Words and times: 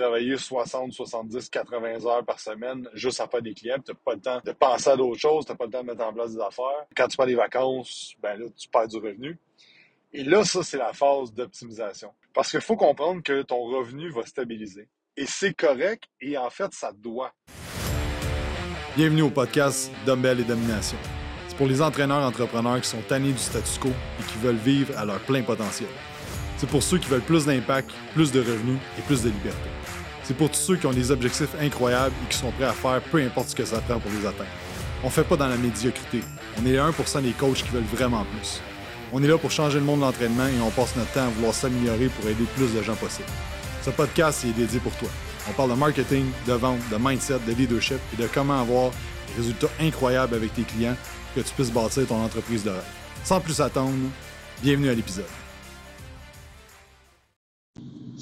travailler 0.00 0.36
60, 0.36 0.92
70, 0.92 1.48
80 1.48 2.06
heures 2.06 2.24
par 2.24 2.40
semaine 2.40 2.88
juste 2.94 3.20
à 3.20 3.28
faire 3.28 3.42
des 3.42 3.54
clients, 3.54 3.78
tu 3.84 3.92
n'as 3.92 3.98
pas 4.04 4.14
le 4.14 4.20
temps 4.20 4.40
de 4.44 4.52
penser 4.52 4.90
à 4.90 4.96
d'autres 4.96 5.20
choses, 5.20 5.46
tu 5.46 5.52
n'as 5.52 5.56
pas 5.56 5.66
le 5.66 5.70
temps 5.70 5.82
de 5.82 5.86
mettre 5.86 6.04
en 6.04 6.12
place 6.12 6.34
des 6.34 6.40
affaires. 6.40 6.86
Quand 6.96 7.08
tu 7.08 7.16
prends 7.16 7.26
des 7.26 7.34
vacances, 7.34 8.14
ben 8.20 8.38
là, 8.38 8.46
tu 8.56 8.68
perds 8.68 8.88
du 8.88 8.96
revenu. 8.96 9.38
Et 10.12 10.22
là, 10.22 10.44
ça, 10.44 10.62
c'est 10.62 10.78
la 10.78 10.92
phase 10.92 11.32
d'optimisation. 11.32 12.12
Parce 12.32 12.50
qu'il 12.50 12.60
faut 12.60 12.76
comprendre 12.76 13.22
que 13.22 13.42
ton 13.42 13.62
revenu 13.64 14.10
va 14.10 14.24
stabiliser. 14.24 14.88
Et 15.16 15.26
c'est 15.26 15.54
correct, 15.54 16.04
et 16.20 16.36
en 16.36 16.50
fait, 16.50 16.72
ça 16.72 16.92
doit. 16.92 17.32
Bienvenue 18.96 19.22
au 19.22 19.30
podcast 19.30 19.90
Dumbbell 20.06 20.40
et 20.40 20.44
Domination. 20.44 20.98
C'est 21.48 21.56
pour 21.56 21.66
les 21.66 21.82
entraîneurs 21.82 22.22
entrepreneurs 22.22 22.80
qui 22.80 22.88
sont 22.88 23.02
tannés 23.08 23.32
du 23.32 23.38
statu 23.38 23.78
quo 23.80 23.88
et 23.88 24.22
qui 24.24 24.38
veulent 24.38 24.56
vivre 24.56 24.96
à 24.98 25.04
leur 25.04 25.20
plein 25.20 25.42
potentiel. 25.42 25.90
C'est 26.56 26.68
pour 26.68 26.82
ceux 26.82 26.98
qui 26.98 27.08
veulent 27.08 27.20
plus 27.20 27.46
d'impact, 27.46 27.90
plus 28.14 28.32
de 28.32 28.40
revenus 28.40 28.78
et 28.98 29.02
plus 29.02 29.22
de 29.22 29.28
liberté. 29.28 29.83
C'est 30.24 30.36
pour 30.36 30.50
tous 30.50 30.58
ceux 30.58 30.76
qui 30.76 30.86
ont 30.86 30.92
des 30.92 31.10
objectifs 31.10 31.54
incroyables 31.60 32.14
et 32.24 32.32
qui 32.32 32.38
sont 32.38 32.50
prêts 32.52 32.64
à 32.64 32.72
faire 32.72 33.02
peu 33.02 33.22
importe 33.22 33.50
ce 33.50 33.54
que 33.54 33.64
ça 33.66 33.80
prend 33.80 33.98
pour 34.00 34.10
les 34.10 34.26
atteindre. 34.26 34.48
On 35.02 35.10
fait 35.10 35.22
pas 35.22 35.36
dans 35.36 35.48
la 35.48 35.58
médiocrité. 35.58 36.22
On 36.58 36.64
est 36.64 36.72
les 36.72 36.78
1% 36.78 37.22
des 37.22 37.32
coachs 37.32 37.62
qui 37.62 37.68
veulent 37.68 37.82
vraiment 37.82 38.24
plus. 38.24 38.62
On 39.12 39.22
est 39.22 39.28
là 39.28 39.36
pour 39.36 39.50
changer 39.50 39.78
le 39.78 39.84
monde 39.84 40.00
de 40.00 40.06
l'entraînement 40.06 40.46
et 40.46 40.60
on 40.64 40.70
passe 40.70 40.96
notre 40.96 41.12
temps 41.12 41.26
à 41.26 41.28
vouloir 41.28 41.52
s'améliorer 41.52 42.08
pour 42.08 42.28
aider 42.28 42.44
plus 42.56 42.74
de 42.74 42.82
gens 42.82 42.94
possible. 42.94 43.28
Ce 43.82 43.90
podcast 43.90 44.46
est 44.46 44.52
dédié 44.52 44.80
pour 44.80 44.96
toi. 44.96 45.10
On 45.48 45.52
parle 45.52 45.70
de 45.70 45.74
marketing, 45.74 46.24
de 46.46 46.52
vente, 46.54 46.80
de 46.90 46.96
mindset, 46.98 47.40
de 47.46 47.52
leadership 47.52 47.98
et 48.14 48.22
de 48.22 48.26
comment 48.26 48.62
avoir 48.62 48.92
des 49.28 49.42
résultats 49.42 49.68
incroyables 49.78 50.34
avec 50.34 50.54
tes 50.54 50.62
clients 50.62 50.96
pour 51.34 51.42
que 51.42 51.48
tu 51.48 51.54
puisses 51.54 51.70
bâtir 51.70 52.06
ton 52.06 52.24
entreprise 52.24 52.64
de 52.64 52.70
rêve. 52.70 52.82
Sans 53.24 53.40
plus 53.40 53.60
attendre, 53.60 53.92
bienvenue 54.62 54.88
à 54.88 54.94
l'épisode. 54.94 55.43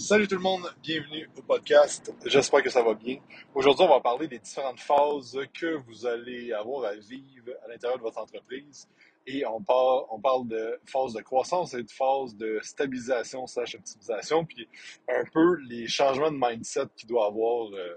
Salut 0.03 0.27
tout 0.27 0.35
le 0.35 0.41
monde, 0.41 0.65
bienvenue 0.83 1.31
au 1.39 1.43
podcast. 1.43 2.13
J'espère 2.27 2.61
que 2.61 2.71
ça 2.71 2.83
va 2.83 2.93
bien. 2.95 3.19
Aujourd'hui, 3.55 3.85
on 3.85 3.89
va 3.89 4.01
parler 4.01 4.27
des 4.27 4.41
différentes 4.41 4.81
phases 4.81 5.39
que 5.55 5.77
vous 5.87 6.05
allez 6.07 6.53
avoir 6.53 6.87
à 6.87 6.97
vivre 6.97 7.53
à 7.65 7.69
l'intérieur 7.69 7.99
de 7.99 8.03
votre 8.03 8.19
entreprise. 8.19 8.89
Et 9.29 9.47
on 9.47 9.63
parle, 9.63 10.03
on 10.11 10.21
parle 10.21 10.49
de 10.49 10.81
phase 10.87 11.13
de 11.13 11.21
croissance 11.21 11.75
et 11.75 11.85
de 11.85 11.91
phase 11.91 12.35
de 12.35 12.59
stabilisation 12.63 13.47
slash 13.47 13.77
optimisation, 13.77 14.45
puis 14.45 14.67
un 15.09 15.23
peu 15.33 15.59
les 15.69 15.87
changements 15.87 16.33
de 16.33 16.37
mindset 16.37 16.89
qu'il 16.97 17.09
doit 17.09 17.27
avoir 17.27 17.73
euh, 17.73 17.95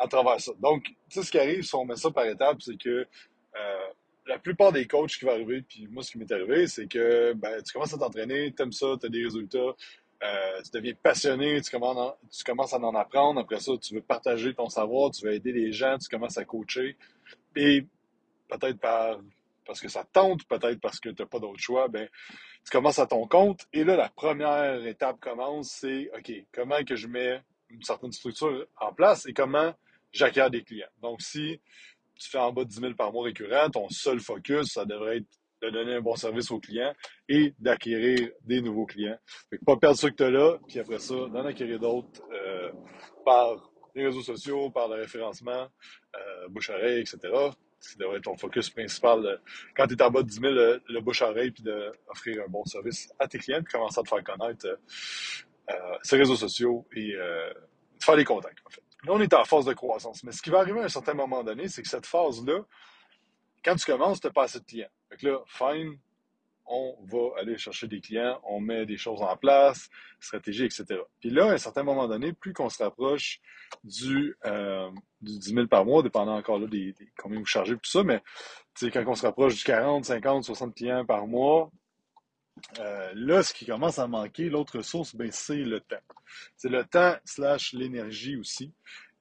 à 0.00 0.08
travers 0.08 0.40
ça. 0.40 0.50
Donc, 0.60 0.82
tu 0.82 0.94
sais, 1.10 1.22
ce 1.22 1.30
qui 1.30 1.38
arrive, 1.38 1.62
si 1.62 1.76
on 1.76 1.84
met 1.84 1.94
ça 1.94 2.10
par 2.10 2.26
étapes, 2.26 2.60
c'est 2.60 2.76
que 2.76 3.06
euh, 3.54 3.86
la 4.26 4.40
plupart 4.40 4.72
des 4.72 4.88
coachs 4.88 5.16
qui 5.16 5.24
vont 5.24 5.30
arriver, 5.30 5.62
puis 5.62 5.86
moi, 5.86 6.02
ce 6.02 6.10
qui 6.10 6.18
m'est 6.18 6.32
arrivé, 6.32 6.66
c'est 6.66 6.88
que 6.88 7.34
ben, 7.34 7.62
tu 7.62 7.72
commences 7.72 7.94
à 7.94 7.98
t'entraîner, 7.98 8.52
tu 8.52 8.62
aimes 8.64 8.72
ça, 8.72 8.96
tu 9.00 9.06
as 9.06 9.08
des 9.08 9.22
résultats, 9.22 9.76
euh, 10.22 10.62
tu 10.62 10.70
deviens 10.72 10.94
passionné, 10.94 11.60
tu 11.60 11.70
commences, 11.70 12.72
à 12.72 12.78
en 12.78 12.94
apprendre. 12.94 13.40
Après 13.40 13.60
ça, 13.60 13.72
tu 13.80 13.94
veux 13.94 14.00
partager 14.00 14.54
ton 14.54 14.68
savoir, 14.68 15.10
tu 15.10 15.24
veux 15.24 15.32
aider 15.32 15.52
les 15.52 15.72
gens, 15.72 15.98
tu 15.98 16.08
commences 16.08 16.38
à 16.38 16.44
coacher. 16.44 16.96
Et 17.54 17.86
peut-être 18.48 18.78
par 18.78 19.18
parce 19.66 19.80
que 19.80 19.88
ça 19.88 20.04
tente, 20.12 20.46
peut-être 20.46 20.80
parce 20.80 21.00
que 21.00 21.08
tu 21.08 21.20
n'as 21.20 21.26
pas 21.26 21.40
d'autre 21.40 21.58
choix, 21.58 21.88
ben, 21.88 22.08
tu 22.64 22.70
commences 22.70 23.00
à 23.00 23.06
ton 23.06 23.26
compte. 23.26 23.66
Et 23.72 23.84
là, 23.84 23.96
la 23.96 24.08
première 24.08 24.86
étape 24.86 25.20
commence, 25.20 25.70
c'est 25.70 26.10
OK, 26.16 26.32
comment 26.52 26.82
que 26.84 26.96
je 26.96 27.08
mets 27.08 27.42
une 27.68 27.82
certaine 27.82 28.12
structure 28.12 28.66
en 28.80 28.92
place 28.92 29.26
et 29.26 29.32
comment 29.32 29.74
j'acquiers 30.12 30.48
des 30.50 30.62
clients? 30.62 30.86
Donc, 31.02 31.20
si 31.20 31.60
tu 32.14 32.30
fais 32.30 32.38
en 32.38 32.52
bas 32.52 32.64
de 32.64 32.68
10 32.68 32.80
000 32.80 32.94
par 32.94 33.12
mois 33.12 33.24
récurrent, 33.24 33.68
ton 33.70 33.88
seul 33.90 34.20
focus, 34.20 34.72
ça 34.72 34.84
devrait 34.84 35.18
être 35.18 35.26
de 35.66 35.70
donner 35.70 35.94
un 35.94 36.00
bon 36.00 36.16
service 36.16 36.50
aux 36.50 36.60
clients 36.60 36.94
et 37.28 37.54
d'acquérir 37.58 38.30
des 38.44 38.60
nouveaux 38.60 38.86
clients. 38.86 39.18
Fait 39.50 39.58
que 39.58 39.64
pas 39.64 39.76
perdre 39.76 39.98
ce 39.98 40.06
que 40.06 40.14
tu 40.14 40.24
as 40.24 40.30
là, 40.30 40.58
puis 40.66 40.78
après 40.78 40.98
ça, 40.98 41.14
d'en 41.14 41.44
acquérir 41.44 41.78
d'autres 41.78 42.22
euh, 42.32 42.70
par 43.24 43.70
les 43.96 44.04
réseaux 44.06 44.22
sociaux, 44.22 44.70
par 44.70 44.88
le 44.88 44.96
référencement, 44.96 45.68
euh, 46.14 46.48
bouche-oreille, 46.48 47.00
etc. 47.00 47.18
Ça 47.80 47.96
devrait 47.98 48.18
être 48.18 48.24
ton 48.24 48.36
focus 48.36 48.70
principal 48.70 49.40
quand 49.76 49.86
tu 49.86 49.94
es 49.94 50.02
en 50.02 50.10
bas 50.10 50.22
de 50.22 50.28
10 50.28 50.40
000, 50.40 50.52
le, 50.52 51.00
bouche-oreille, 51.00 51.50
puis 51.50 51.62
d'offrir 51.62 52.42
un 52.44 52.48
bon 52.48 52.64
service 52.64 53.12
à 53.18 53.26
tes 53.26 53.38
clients, 53.38 53.62
puis 53.62 53.72
commencer 53.72 54.00
à 54.00 54.02
te 54.02 54.08
faire 54.08 54.22
connaître 54.22 54.66
euh, 54.66 54.76
euh 55.70 55.98
ces 56.02 56.16
réseaux 56.16 56.36
sociaux 56.36 56.86
et 56.94 57.14
euh, 57.14 57.52
de 57.52 58.04
faire 58.04 58.16
des 58.16 58.24
contacts, 58.24 58.58
en 58.66 58.70
fait. 58.70 58.82
Là, 59.04 59.12
on 59.12 59.20
est 59.20 59.32
en 59.34 59.44
phase 59.44 59.64
de 59.64 59.72
croissance. 59.72 60.24
Mais 60.24 60.32
ce 60.32 60.42
qui 60.42 60.50
va 60.50 60.60
arriver 60.60 60.80
à 60.80 60.84
un 60.84 60.88
certain 60.88 61.14
moment 61.14 61.42
donné, 61.42 61.68
c'est 61.68 61.82
que 61.82 61.88
cette 61.88 62.06
phase-là, 62.06 62.60
quand 63.64 63.76
tu 63.76 63.86
commences, 63.86 64.20
tu 64.20 64.26
n'as 64.26 64.32
pas 64.32 64.44
assez 64.44 64.60
de 64.60 64.64
clients. 64.64 64.90
Fait 65.16 65.22
que 65.22 65.28
là, 65.28 65.38
fine, 65.46 65.98
on 66.66 66.96
va 67.04 67.40
aller 67.40 67.56
chercher 67.56 67.86
des 67.86 68.00
clients, 68.00 68.40
on 68.44 68.60
met 68.60 68.84
des 68.84 68.96
choses 68.96 69.22
en 69.22 69.36
place, 69.36 69.88
stratégie, 70.20 70.64
etc. 70.64 70.84
Puis 71.20 71.30
là, 71.30 71.50
à 71.50 71.52
un 71.52 71.58
certain 71.58 71.84
moment 71.84 72.06
donné, 72.06 72.32
plus 72.32 72.52
qu'on 72.52 72.68
se 72.68 72.82
rapproche 72.82 73.40
du, 73.82 74.36
euh, 74.44 74.90
du 75.22 75.38
10 75.38 75.54
000 75.54 75.66
par 75.68 75.84
mois, 75.84 76.02
dépendant 76.02 76.36
encore 76.36 76.58
là 76.58 76.66
des, 76.66 76.94
combien 77.16 77.38
vous 77.38 77.46
chargez, 77.46 77.74
tout 77.74 77.90
ça, 77.90 78.02
mais 78.02 78.20
quand 78.92 79.04
on 79.06 79.14
se 79.14 79.24
rapproche 79.24 79.56
du 79.56 79.64
40, 79.64 80.04
50, 80.04 80.44
60 80.44 80.74
clients 80.74 81.06
par 81.06 81.26
mois, 81.26 81.70
euh, 82.78 83.10
là, 83.14 83.42
ce 83.42 83.52
qui 83.52 83.66
commence 83.66 83.98
à 83.98 84.06
manquer, 84.06 84.48
l'autre 84.48 84.78
ressource, 84.78 85.14
ben, 85.14 85.30
c'est 85.30 85.56
le 85.56 85.80
temps. 85.80 86.00
C'est 86.56 86.68
le 86.68 86.84
temps 86.84 87.16
slash 87.24 87.72
l'énergie 87.72 88.36
aussi. 88.36 88.72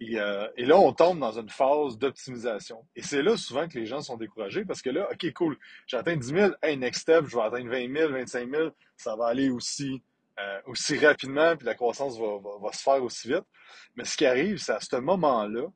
Euh, 0.01 0.49
et, 0.57 0.65
là, 0.65 0.77
on 0.77 0.93
tombe 0.93 1.19
dans 1.19 1.39
une 1.39 1.49
phase 1.49 1.97
d'optimisation. 1.97 2.85
Et 2.95 3.01
c'est 3.01 3.21
là 3.21 3.37
souvent 3.37 3.67
que 3.67 3.79
les 3.79 3.85
gens 3.85 4.01
sont 4.01 4.17
découragés 4.17 4.65
parce 4.65 4.81
que 4.81 4.89
là, 4.89 5.07
OK, 5.11 5.31
cool, 5.33 5.57
j'ai 5.87 5.97
atteint 5.97 6.17
10 6.17 6.27
000, 6.27 6.51
hey, 6.61 6.77
next 6.77 7.01
step, 7.03 7.25
je 7.27 7.35
vais 7.35 7.43
atteindre 7.43 7.69
20 7.69 7.93
000, 7.95 8.11
25 8.11 8.49
000, 8.49 8.69
ça 8.97 9.15
va 9.15 9.27
aller 9.27 9.49
aussi, 9.49 10.03
euh, 10.39 10.61
aussi 10.65 10.97
rapidement, 10.97 11.55
puis 11.55 11.65
la 11.65 11.75
croissance 11.75 12.19
va, 12.19 12.71
se 12.73 12.83
faire 12.83 13.01
aussi 13.03 13.29
vite. 13.29 13.45
Mais 13.95 14.03
ce 14.03 14.17
qui 14.17 14.25
arrive, 14.25 14.57
c'est 14.57 14.73
à 14.73 14.81
ce 14.81 14.97
moment-là, 14.97 15.67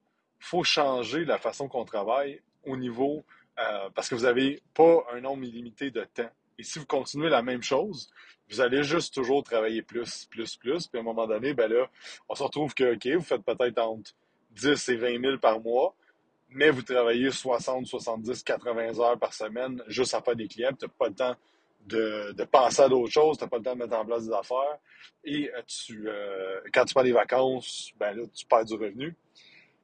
il 0.42 0.46
faut 0.46 0.64
changer 0.64 1.24
la 1.24 1.38
façon 1.38 1.70
qu'on 1.70 1.86
travaille 1.86 2.42
au 2.66 2.76
niveau, 2.76 3.26
parce 3.94 4.08
que 4.08 4.16
vous 4.16 4.24
n'avez 4.24 4.62
pas 4.74 5.04
un 5.12 5.20
nombre 5.20 5.44
illimité 5.44 5.92
de 5.92 6.06
temps. 6.06 6.32
Et 6.60 6.64
si 6.64 6.78
vous 6.78 6.86
continuez 6.86 7.30
la 7.30 7.42
même 7.42 7.64
chose, 7.64 8.12
vous 8.50 8.60
allez 8.60 8.84
juste 8.84 9.14
toujours 9.14 9.44
travailler 9.44 9.82
plus, 9.82 10.26
plus, 10.26 10.58
plus. 10.58 10.88
Puis 10.88 10.98
à 10.98 11.00
un 11.00 11.06
moment 11.06 11.26
donné, 11.26 11.54
ben 11.54 11.72
là, 11.72 11.90
on 12.28 12.36
se 12.36 12.44
retrouve 12.44 12.74
que, 12.74 12.96
OK, 12.96 13.08
vous 13.08 13.24
faites 13.24 13.44
peut-être 13.44 13.80
entre 13.80 14.12
10 14.52 14.90
et 14.90 14.96
20 14.98 15.22
000 15.22 15.38
par 15.38 15.62
mois, 15.62 15.96
mais 16.50 16.70
vous 16.70 16.82
travaillez 16.82 17.32
60, 17.32 17.86
70, 17.88 18.44
80 18.44 19.00
heures 19.00 19.18
par 19.18 19.34
semaine 19.34 19.82
juste 19.88 20.14
à 20.14 20.22
faire 20.22 20.36
des 20.36 20.50
clients. 20.50 20.74
Tu 20.78 20.86
n'as 20.86 20.92
pas 20.92 21.08
le 21.08 21.16
temps 21.16 21.36
de, 21.86 22.44
penser 22.44 22.82
à 22.82 22.90
d'autres 22.90 23.14
choses, 23.14 23.38
tu 23.38 23.46
n'as 23.46 23.50
pas 23.50 23.58
le 23.58 23.64
temps 23.64 23.76
de 23.76 23.80
mettre 23.80 23.96
en 23.96 24.06
place 24.06 24.28
des 24.28 24.34
affaires. 24.34 24.80
Et 25.24 25.50
euh, 25.56 25.62
euh, 26.08 26.60
quand 26.74 26.84
tu 26.84 26.94
prends 26.94 27.04
des 27.04 27.14
vacances, 27.14 27.94
ben 27.98 28.18
là, 28.18 28.24
tu 28.34 28.46
perds 28.46 28.66
du 28.66 28.74
revenu. 28.74 29.16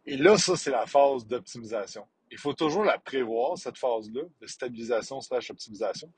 Et 0.06 0.18
là, 0.18 0.38
ça, 0.38 0.58
c'est 0.58 0.72
la 0.72 0.86
phase 0.86 1.26
d'optimisation 1.26 2.06
il 2.36 2.38
faut 2.38 2.54
toujours 2.54 2.84
la 2.84 2.98
prévoir, 2.98 3.58
cette 3.58 3.78
phase-là, 3.78 4.24
de 4.42 4.46
stabilisation 4.46 5.22
slash 5.22 5.52
optimisation, 5.52 6.12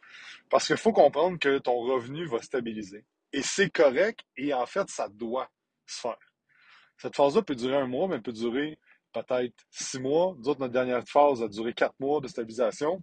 parce 0.50 0.66
qu'il 0.66 0.78
faut 0.78 0.92
comprendre 0.92 1.38
que 1.38 1.60
ton 1.60 1.78
revenu 1.78 2.26
va 2.26 2.42
stabiliser. 2.42 3.06
Et 3.34 3.44
c'est 3.44 3.70
correct, 3.70 4.22
et 4.36 4.52
en 4.52 4.66
fait, 4.66 4.90
ça 4.90 5.10
doit 5.10 5.48
se 5.86 6.02
faire. 6.02 6.18
Cette 6.98 7.16
phase-là 7.16 7.44
peut 7.44 7.54
durer 7.54 7.78
un 7.78 7.86
mois, 7.86 8.08
mais 8.08 8.16
elle 8.16 8.24
peut 8.24 8.34
durer 8.34 8.80
peut-être 9.14 9.54
six 9.70 10.00
mois. 10.00 10.36
Nous 10.40 10.46
notre 10.46 10.70
dernière 10.70 11.08
phase 11.08 11.44
a 11.44 11.48
duré 11.48 11.76
quatre 11.76 12.00
mois 12.00 12.20
de 12.20 12.28
stabilisation. 12.28 13.00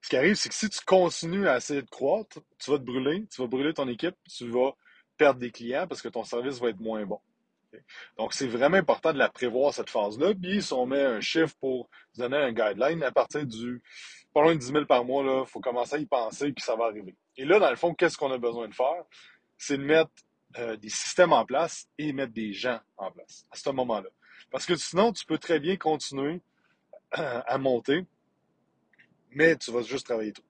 Ce 0.00 0.08
qui 0.08 0.16
arrive, 0.16 0.34
c'est 0.34 0.48
que 0.48 0.56
si 0.56 0.68
tu 0.68 0.80
continues 0.84 1.46
à 1.46 1.58
essayer 1.58 1.82
de 1.82 1.88
croître, 1.88 2.40
tu 2.58 2.72
vas 2.72 2.78
te 2.78 2.82
brûler, 2.82 3.24
tu 3.28 3.40
vas 3.40 3.46
brûler 3.46 3.72
ton 3.72 3.86
équipe, 3.86 4.16
tu 4.28 4.48
vas 4.48 4.74
perdre 5.16 5.38
des 5.38 5.52
clients 5.52 5.86
parce 5.86 6.02
que 6.02 6.08
ton 6.08 6.24
service 6.24 6.58
va 6.58 6.70
être 6.70 6.80
moins 6.80 7.06
bon. 7.06 7.20
Donc, 8.18 8.32
c'est 8.34 8.46
vraiment 8.46 8.76
important 8.76 9.12
de 9.12 9.18
la 9.18 9.28
prévoir, 9.28 9.72
cette 9.72 9.90
phase-là. 9.90 10.34
Puis, 10.34 10.62
si 10.62 10.72
on 10.72 10.86
met 10.86 11.02
un 11.02 11.20
chiffre 11.20 11.54
pour 11.60 11.88
donner 12.16 12.36
un 12.36 12.52
guideline, 12.52 13.02
à 13.02 13.12
partir 13.12 13.46
du 13.46 13.82
pas 14.32 14.42
loin 14.42 14.54
de 14.54 14.60
10 14.60 14.66
000 14.66 14.86
par 14.86 15.04
mois, 15.04 15.22
il 15.22 15.46
faut 15.46 15.60
commencer 15.60 15.96
à 15.96 15.98
y 15.98 16.06
penser, 16.06 16.52
puis 16.52 16.64
ça 16.64 16.74
va 16.74 16.86
arriver. 16.86 17.14
Et 17.36 17.44
là, 17.44 17.58
dans 17.58 17.70
le 17.70 17.76
fond, 17.76 17.94
qu'est-ce 17.94 18.16
qu'on 18.16 18.32
a 18.32 18.38
besoin 18.38 18.68
de 18.68 18.74
faire? 18.74 19.04
C'est 19.58 19.76
de 19.76 19.82
mettre 19.82 20.10
euh, 20.58 20.76
des 20.76 20.88
systèmes 20.88 21.32
en 21.32 21.44
place 21.44 21.86
et 21.98 22.12
mettre 22.12 22.32
des 22.32 22.52
gens 22.52 22.80
en 22.96 23.10
place 23.10 23.46
à 23.50 23.56
ce 23.56 23.70
moment-là. 23.70 24.08
Parce 24.50 24.66
que 24.66 24.74
sinon, 24.76 25.12
tu 25.12 25.24
peux 25.26 25.38
très 25.38 25.60
bien 25.60 25.76
continuer 25.76 26.40
à 27.10 27.58
monter, 27.58 28.06
mais 29.30 29.56
tu 29.56 29.70
vas 29.70 29.82
juste 29.82 30.06
travailler 30.06 30.32
tout. 30.32 30.42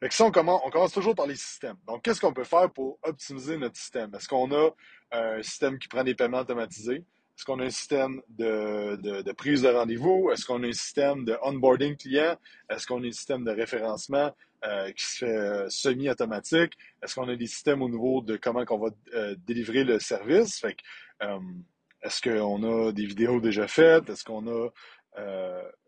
Fait 0.00 0.08
que 0.08 0.14
ça, 0.14 0.26
on 0.26 0.30
commence, 0.30 0.92
toujours 0.92 1.14
par 1.14 1.26
les 1.26 1.34
systèmes. 1.34 1.76
Donc, 1.86 2.02
qu'est-ce 2.02 2.20
qu'on 2.20 2.32
peut 2.32 2.44
faire 2.44 2.70
pour 2.70 2.98
optimiser 3.02 3.56
notre 3.56 3.76
système? 3.76 4.14
Est-ce 4.14 4.28
qu'on 4.28 4.52
a 4.52 4.70
un 5.10 5.42
système 5.42 5.78
qui 5.78 5.88
prend 5.88 6.04
des 6.04 6.14
paiements 6.14 6.38
automatisés? 6.38 7.04
Est-ce 7.36 7.44
qu'on 7.44 7.58
a 7.60 7.64
un 7.64 7.70
système 7.70 8.20
de, 8.28 8.96
de, 9.22 9.32
prise 9.32 9.62
de 9.62 9.68
rendez-vous? 9.68 10.30
Est-ce 10.32 10.44
qu'on 10.44 10.62
a 10.62 10.66
un 10.68 10.72
système 10.72 11.24
de 11.24 11.36
onboarding 11.42 11.96
client? 11.96 12.36
Est-ce 12.70 12.86
qu'on 12.86 13.02
a 13.02 13.06
un 13.06 13.12
système 13.12 13.44
de 13.44 13.50
référencement 13.50 14.34
euh, 14.64 14.92
qui 14.92 15.04
se 15.04 15.18
fait 15.18 15.36
euh, 15.36 15.68
semi-automatique? 15.68 16.74
Est-ce 17.02 17.16
qu'on 17.16 17.28
a 17.28 17.36
des 17.36 17.46
systèmes 17.46 17.82
au 17.82 17.88
niveau 17.88 18.22
de 18.22 18.36
comment 18.36 18.64
on 18.70 18.78
va 18.78 18.90
euh, 19.14 19.34
délivrer 19.46 19.82
le 19.82 19.98
service? 19.98 20.60
Fait 20.60 20.74
que, 20.74 20.82
est-ce 22.02 22.22
qu'on 22.22 22.88
a 22.88 22.92
des 22.92 23.06
vidéos 23.06 23.40
déjà 23.40 23.66
faites? 23.66 24.08
Est-ce 24.08 24.22
qu'on 24.22 24.46
a 24.46 24.68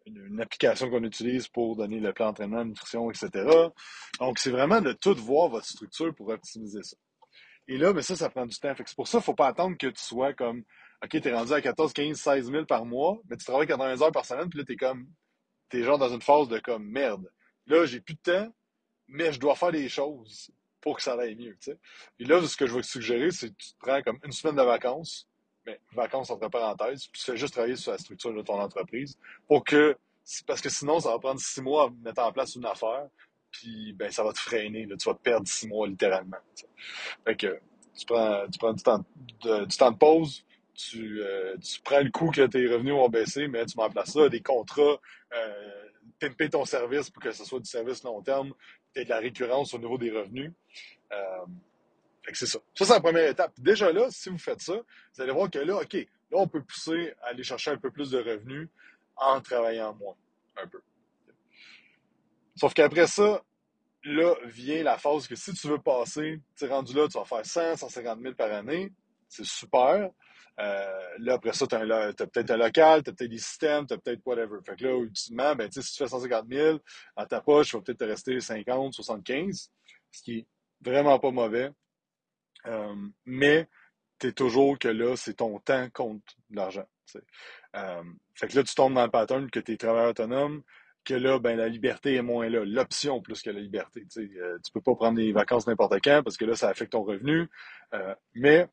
une, 0.07 0.41
application 0.41 0.91
qu'on 0.91 1.05
utilise 1.05 1.49
pour 1.49 1.77
donner 1.77 2.01
le 2.01 2.13
plan 2.13 2.27
d'entraînement, 2.27 2.65
nutrition, 2.65 3.11
etc. 3.11 3.31
Donc, 4.19 4.39
c'est 4.39 4.51
vraiment 4.51 4.81
de 4.81 4.93
tout 4.93 5.15
voir 5.15 5.49
votre 5.49 5.67
structure 5.67 6.15
pour 6.15 6.29
optimiser 6.29 6.83
ça. 6.83 6.97
Et 7.69 7.77
là, 7.77 7.93
mais 7.93 8.03
ça, 8.03 8.17
ça 8.17 8.31
prend 8.31 8.47
du 8.47 8.59
temps. 8.59 8.75
c'est 8.77 8.97
pour 8.97 9.07
ça 9.07 9.19
qu'il 9.19 9.23
ne 9.23 9.25
faut 9.25 9.35
pas 9.35 9.49
attendre 9.49 9.77
que 9.77 9.87
tu 9.87 10.03
sois 10.03 10.33
comme, 10.33 10.65
OK, 11.05 11.11
tu 11.11 11.29
es 11.29 11.33
rendu 11.33 11.53
à 11.53 11.61
14, 11.61 11.93
15, 11.93 12.19
16 12.19 12.51
000 12.51 12.65
par 12.65 12.85
mois, 12.85 13.21
mais 13.29 13.37
tu 13.37 13.45
travailles 13.45 13.67
80 13.69 14.03
heures 14.03 14.13
par 14.13 14.25
semaine, 14.25 14.49
puis 14.49 14.59
là, 14.59 14.65
tu 14.65 14.73
es 14.73 14.77
comme, 14.77 15.07
tu 15.71 15.81
es 15.81 15.85
genre 15.85 15.99
dans 15.99 16.13
une 16.13 16.21
phase 16.21 16.49
de 16.49 16.59
comme, 16.59 16.85
merde. 16.85 17.31
Là, 17.67 17.85
j'ai 17.87 18.01
plus 18.01 18.15
de 18.15 18.21
temps, 18.21 18.53
mais 19.07 19.33
je 19.33 19.39
dois 19.39 19.55
faire 19.55 19.73
des 19.73 19.89
choses 19.89 20.51
pour 20.81 20.97
que 20.97 21.03
ça 21.03 21.15
aille 21.15 21.37
mieux. 21.37 21.57
Et 22.19 22.25
là, 22.25 22.45
ce 22.45 22.57
que 22.57 22.67
je 22.67 22.75
vais 22.75 22.83
te 22.83 22.87
suggérer, 22.87 23.31
c'est 23.31 23.51
que 23.51 23.57
tu 23.57 23.73
te 23.73 23.79
prends 23.79 24.03
comme 24.03 24.19
une 24.25 24.33
semaine 24.33 24.57
de 24.57 24.63
vacances, 24.63 25.29
vacances 25.93 26.31
entre 26.31 26.49
parenthèses, 26.49 27.07
puis 27.07 27.21
tu 27.21 27.31
fais 27.31 27.37
juste 27.37 27.55
travailler 27.55 27.77
sur 27.77 27.93
la 27.93 27.99
structure 27.99 28.35
de 28.35 28.43
ton 28.43 28.61
entreprise 28.61 29.19
pour 29.47 29.65
que, 29.65 29.97
parce 30.47 30.61
que 30.61 30.69
sinon, 30.69 31.01
ça 31.01 31.11
va 31.11 31.19
prendre 31.19 31.41
six 31.41 31.61
mois 31.61 31.87
à 31.87 31.91
mettre 32.05 32.23
en 32.23 32.33
place 32.33 32.55
une 32.55 32.67
affaire, 32.67 33.09
puis 33.51 33.93
ben, 33.95 34.11
ça 34.11 34.23
va 34.23 34.33
te 34.33 34.39
freiner, 34.39 34.87
là, 34.87 34.97
tu 34.97 35.09
vas 35.09 35.15
perdre 35.15 35.47
six 35.47 35.67
mois 35.67 35.87
littéralement. 35.87 36.39
Fait 37.25 37.37
que 37.37 37.61
tu 37.97 38.07
prends, 38.07 38.47
du, 38.47 38.59
temps 38.59 39.91
de, 39.91 39.97
pause, 39.97 40.45
tu, 40.75 41.23
euh, 41.23 41.57
tu 41.59 41.81
prends 41.83 42.01
le 42.01 42.11
coup 42.11 42.31
que 42.31 42.47
tes 42.47 42.67
revenus 42.67 42.95
vont 42.95 43.09
baisser, 43.09 43.49
mais 43.49 43.67
tu 43.67 43.77
mets 43.77 43.85
en 43.85 43.91
place 43.91 44.13
ça, 44.13 44.29
des 44.29 44.41
contrats, 44.41 44.99
euh, 45.35 45.85
pimper 46.19 46.51
ton 46.51 46.65
service 46.65 47.11
pour 47.11 47.23
que 47.23 47.33
ce 47.33 47.45
soit 47.45 47.61
du 47.61 47.69
service 47.69 48.03
long 48.05 48.23
terme, 48.23 48.53
peut-être 48.93 49.09
de 49.09 49.13
la 49.13 49.21
récurrence 49.21 49.75
au 49.75 49.79
niveau 49.79 49.99
des 49.99 50.11
revenus. 50.11 50.53
Euh, 51.13 51.47
fait 52.23 52.33
que 52.33 52.39
c'est 52.39 52.47
ça. 52.47 52.59
Ça, 52.75 52.85
c'est 52.85 52.93
la 52.93 53.01
première 53.01 53.29
étape. 53.29 53.53
Déjà 53.59 53.93
là, 53.93 54.09
si 54.11 54.29
vous 54.29 54.39
faites 54.39 54.61
ça, 54.61 54.75
vous 54.75 55.23
allez 55.23 55.33
voir 55.33 55.51
que 55.51 55.59
là, 55.59 55.77
OK, 55.77 55.95
là, 55.95 56.07
on 56.33 56.49
peut 56.49 56.63
pousser 56.63 57.15
à 57.23 57.29
aller 57.29 57.43
chercher 57.43 57.71
un 57.71 57.77
peu 57.77 57.91
plus 57.91 58.11
de 58.11 58.19
revenus 58.19 58.69
en 59.17 59.41
travaillant 59.41 59.95
moins, 59.95 60.17
un 60.57 60.67
peu. 60.67 60.81
Sauf 62.57 62.75
qu'après 62.75 63.07
ça, 63.07 63.43
là 64.05 64.35
vient 64.45 64.83
la 64.83 64.99
phase 64.99 65.29
que 65.29 65.35
si 65.35 65.53
tu 65.55 65.69
veux 65.69 65.79
passer, 65.79 66.41
tu 66.57 66.65
es 66.65 66.69
rendu 66.69 66.95
là, 66.95 67.07
tu 67.09 67.19
vas 67.19 67.25
faire 67.25 67.45
100, 67.45 67.77
150 67.77 68.21
000 68.21 68.35
par 68.35 68.53
année, 68.53 68.93
c'est 69.29 69.45
super. 69.45 70.11
Euh, 70.59 71.17
là, 71.19 71.35
après 71.35 71.53
ça, 71.55 71.67
tu 71.67 71.75
as, 71.75 72.13
peut-être 72.13 72.51
un 72.51 72.57
local, 72.57 73.03
tu 73.03 73.11
as 73.11 73.13
peut-être 73.15 73.31
des 73.31 73.39
systèmes, 73.39 73.87
tu 73.87 73.95
as 73.95 73.99
peut-être 73.99 74.21
whatever. 74.27 74.59
Fait 74.65 74.77
que 74.77 74.85
là, 74.85 74.99
ultimement, 74.99 75.55
ben, 75.55 75.71
si 75.71 75.81
tu 75.81 75.97
fais 75.97 76.09
150 76.09 76.47
000, 76.51 76.79
à 77.17 77.25
ta 77.25 77.41
poche, 77.41 77.73
il 77.73 77.77
va 77.77 77.83
peut-être 77.83 77.99
te 77.99 78.05
rester 78.05 78.41
50, 78.41 78.93
75, 78.93 79.71
ce 80.11 80.23
qui 80.23 80.39
est 80.39 80.47
vraiment 80.83 81.19
pas 81.19 81.31
mauvais. 81.31 81.71
Euh, 82.67 82.95
mais 83.27 83.69
tu 84.19 84.29
es 84.29 84.33
toujours 84.33 84.79
que 84.79 84.89
là, 84.89 85.17
c'est 85.17 85.35
ton 85.35 85.59
temps 85.61 85.89
contre 85.91 86.37
l'argent. 86.51 86.87
Euh, 87.77 88.03
fait 88.35 88.49
que 88.49 88.57
là, 88.57 88.63
tu 88.63 88.75
tombes 88.75 88.95
dans 88.95 89.05
le 89.05 89.11
pattern 89.11 89.51
que 89.51 89.61
tu 89.61 89.73
es 89.73 89.77
travailleur 89.77 90.11
autonome, 90.11 90.63
que 91.05 91.15
là, 91.15 91.39
ben, 91.39 91.57
la 91.57 91.69
liberté 91.69 92.15
est 92.15 92.23
moins 92.23 92.49
là. 92.49 92.65
L'option 92.65 93.21
plus 93.21 93.43
que 93.43 93.51
la 93.51 93.61
liberté. 93.61 94.07
Tu 94.11 94.39
euh, 94.39 94.59
peux 94.73 94.81
pas 94.81 94.95
prendre 94.95 95.17
des 95.17 95.33
vacances 95.33 95.67
n'importe 95.67 96.01
quand 96.03 96.23
parce 96.23 96.37
que 96.37 96.45
là, 96.45 96.55
ça 96.55 96.69
affecte 96.69 96.93
ton 96.93 97.03
revenu. 97.03 97.49
Euh, 97.95 98.15
mais 98.35 98.69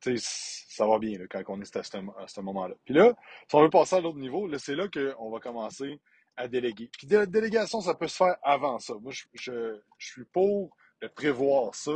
ça 0.00 0.86
va 0.86 0.98
bien 0.98 1.18
quand 1.28 1.42
on 1.48 1.60
est 1.60 1.76
à 1.76 1.82
ce, 1.82 2.40
moment-là. 2.40 2.74
Puis 2.84 2.94
là, 2.94 3.14
si 3.48 3.54
on 3.54 3.62
veut 3.62 3.70
passer 3.70 3.96
à 3.96 4.00
l'autre 4.00 4.18
niveau, 4.18 4.48
c'est 4.58 4.76
là 4.76 4.86
qu'on 4.88 5.30
va 5.30 5.40
commencer 5.40 5.98
à 6.36 6.46
déléguer. 6.46 6.88
Puis 6.96 7.08
la 7.08 7.26
délégation, 7.26 7.80
ça 7.80 7.94
peut 7.94 8.06
se 8.06 8.16
faire 8.16 8.36
avant 8.42 8.78
ça. 8.78 8.94
Moi, 9.00 9.12
je, 9.34 9.80
suis 9.98 10.24
pour 10.24 10.76
prévoir 11.14 11.74
ça. 11.74 11.90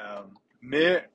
Euh, 0.00 0.22
mais 0.62 1.08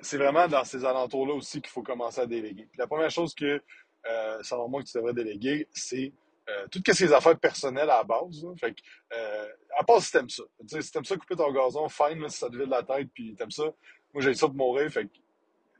c'est 0.00 0.16
vraiment 0.16 0.48
dans 0.48 0.64
ces 0.64 0.84
alentours-là 0.84 1.34
aussi 1.34 1.60
qu'il 1.60 1.70
faut 1.70 1.82
commencer 1.82 2.20
à 2.20 2.26
déléguer. 2.26 2.68
La 2.78 2.86
première 2.86 3.10
chose 3.10 3.34
que, 3.34 3.60
euh, 4.06 4.42
selon 4.42 4.68
moi, 4.68 4.82
que 4.82 4.88
tu 4.88 4.96
devrais 4.96 5.12
déléguer, 5.12 5.68
c'est 5.72 6.12
euh, 6.48 6.66
toutes 6.70 6.92
ces 6.92 7.12
affaires 7.12 7.38
personnelles 7.38 7.90
à 7.90 7.98
la 7.98 8.04
base. 8.04 8.44
Fait 8.60 8.72
que, 8.72 8.80
euh, 9.12 9.48
à 9.78 9.84
part 9.84 10.00
si 10.00 10.12
t'aimes 10.12 10.28
ça. 10.28 10.42
si 10.66 10.90
t'aimes 10.90 11.04
ça 11.04 11.16
couper 11.16 11.36
ton 11.36 11.52
gazon, 11.52 11.88
fine, 11.88 12.28
si 12.28 12.38
ça 12.38 12.48
te 12.48 12.56
vide 12.56 12.68
la 12.68 12.82
tête, 12.82 13.08
puis 13.12 13.34
t'aimes 13.34 13.50
ça. 13.50 13.64
Moi, 14.12 14.22
j'ai 14.22 14.34
ça 14.34 14.46
pour 14.46 14.56
mourir, 14.56 14.90
fait 14.90 15.04
que 15.04 15.10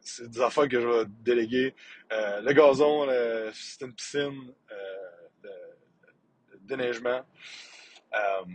c'est 0.01 0.29
des 0.29 0.41
affaires 0.41 0.69
que 0.69 0.81
je 0.81 0.87
vais 0.87 1.05
déléguer. 1.21 1.75
Euh, 2.13 2.41
le 2.41 2.53
gazon, 2.53 3.07
c'est 3.53 3.85
une 3.85 3.95
piscine, 3.95 4.53
de, 5.43 5.49
de, 5.49 6.59
déneigement. 6.61 7.23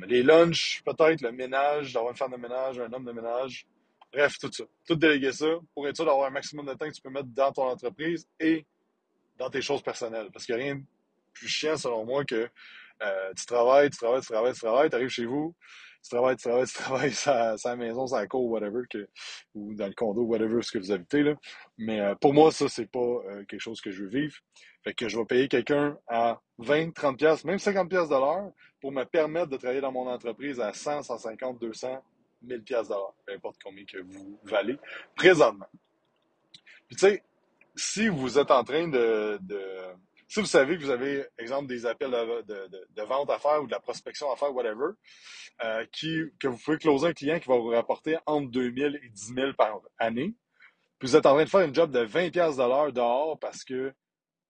les 0.07 0.23
lunchs, 0.23 0.81
peut-être, 0.83 1.21
le 1.21 1.31
ménage, 1.31 1.93
d'avoir 1.93 2.11
une 2.11 2.17
femme 2.17 2.31
de 2.31 2.37
ménage, 2.37 2.79
un 2.79 2.91
homme 2.91 3.05
de 3.05 3.11
ménage. 3.11 3.67
Bref, 4.13 4.37
tout 4.39 4.51
ça. 4.51 4.63
Tout 4.87 4.95
déléguer 4.95 5.31
ça 5.31 5.47
pour 5.73 5.87
être 5.87 5.95
sûr 5.95 6.05
d'avoir 6.05 6.27
un 6.27 6.31
maximum 6.31 6.65
de 6.65 6.73
temps 6.73 6.87
que 6.87 6.93
tu 6.93 7.01
peux 7.01 7.09
mettre 7.09 7.29
dans 7.29 7.51
ton 7.51 7.63
entreprise 7.63 8.27
et 8.39 8.65
dans 9.37 9.49
tes 9.49 9.61
choses 9.61 9.81
personnelles. 9.81 10.29
Parce 10.31 10.45
qu'il 10.45 10.55
n'y 10.55 10.61
a 10.61 10.65
rien 10.65 10.81
plus 11.33 11.47
chiant, 11.47 11.77
selon 11.77 12.05
moi, 12.05 12.25
que 12.25 12.49
euh, 13.03 13.33
tu 13.35 13.45
travailles, 13.45 13.89
tu 13.89 13.97
travailles, 13.97 14.21
tu 14.21 14.27
travailles, 14.27 14.53
tu 14.53 14.59
travailles, 14.59 14.89
tu 14.89 14.95
arrives 14.95 15.09
chez 15.09 15.25
vous, 15.25 15.55
tu 16.03 16.09
travailles, 16.09 16.35
tu 16.35 16.43
travailles, 16.43 16.67
tu 16.67 16.73
travailles 16.73 17.13
à 17.25 17.55
la 17.63 17.75
maison, 17.75 18.05
à 18.13 18.21
la 18.21 18.27
cour, 18.27 18.49
whatever, 18.49 18.81
que, 18.89 19.07
ou 19.53 19.73
dans 19.75 19.87
le 19.87 19.93
condo, 19.93 20.21
whatever, 20.23 20.61
ce 20.61 20.71
que 20.71 20.79
vous 20.79 20.91
habitez. 20.91 21.23
Là. 21.23 21.35
Mais 21.77 21.99
euh, 21.99 22.15
pour 22.15 22.33
moi, 22.33 22.51
ça, 22.51 22.67
c'est 22.69 22.89
pas 22.89 22.99
euh, 22.99 23.43
quelque 23.45 23.59
chose 23.59 23.81
que 23.81 23.91
je 23.91 24.03
veux 24.03 24.09
vivre. 24.09 24.35
Fait 24.83 24.93
que 24.93 25.09
je 25.09 25.17
vais 25.17 25.25
payer 25.25 25.47
quelqu'un 25.47 25.97
à 26.07 26.39
20, 26.59 26.91
30 26.93 27.17
pièces, 27.17 27.43
même 27.43 27.59
50 27.59 27.89
pièces 27.89 28.09
de 28.09 28.15
l'heure 28.15 28.51
pour 28.79 28.91
me 28.91 29.03
permettre 29.03 29.47
de 29.47 29.57
travailler 29.57 29.81
dans 29.81 29.91
mon 29.91 30.07
entreprise 30.07 30.59
à 30.59 30.73
100, 30.73 31.03
150, 31.03 31.59
200, 31.59 32.01
1000 32.47 32.63
pièces 32.63 32.89
l'heure, 32.89 33.13
peu 33.25 33.33
importe 33.33 33.57
combien 33.63 33.85
que 33.85 33.99
vous 33.99 34.39
valez 34.43 34.77
présentement. 35.15 35.69
Puis 36.87 36.95
tu 36.95 37.07
sais, 37.07 37.23
si 37.75 38.07
vous 38.07 38.39
êtes 38.39 38.51
en 38.51 38.63
train 38.63 38.87
de 38.87 39.39
si 40.27 40.41
vous 40.41 40.45
savez 40.45 40.77
que 40.77 40.83
vous 40.83 40.89
avez, 40.89 41.25
exemple, 41.37 41.67
des 41.67 41.85
appels 41.85 42.11
de, 42.11 43.01
vente 43.03 43.29
à 43.29 43.39
faire 43.39 43.63
ou 43.63 43.65
de 43.65 43.71
la 43.71 43.79
prospection 43.79 44.31
à 44.31 44.35
faire, 44.35 44.53
whatever, 44.53 44.91
euh, 45.63 45.85
qui, 45.91 46.25
que 46.39 46.47
vous 46.47 46.57
pouvez 46.57 46.77
closer 46.77 47.07
un 47.07 47.13
client 47.13 47.39
qui 47.39 47.47
va 47.47 47.55
vous 47.55 47.69
rapporter 47.69 48.17
entre 48.25 48.51
2000 48.51 48.99
et 49.03 49.09
10 49.09 49.33
000 49.33 49.53
par 49.53 49.79
année, 49.97 50.35
puis 50.99 51.07
vous 51.07 51.15
êtes 51.15 51.25
en 51.25 51.33
train 51.33 51.45
de 51.45 51.49
faire 51.49 51.61
une 51.61 51.73
job 51.73 51.91
de 51.91 51.99
20 51.99 52.31
pièces 52.31 52.57
dehors 52.57 53.39
parce 53.39 53.63
que 53.63 53.93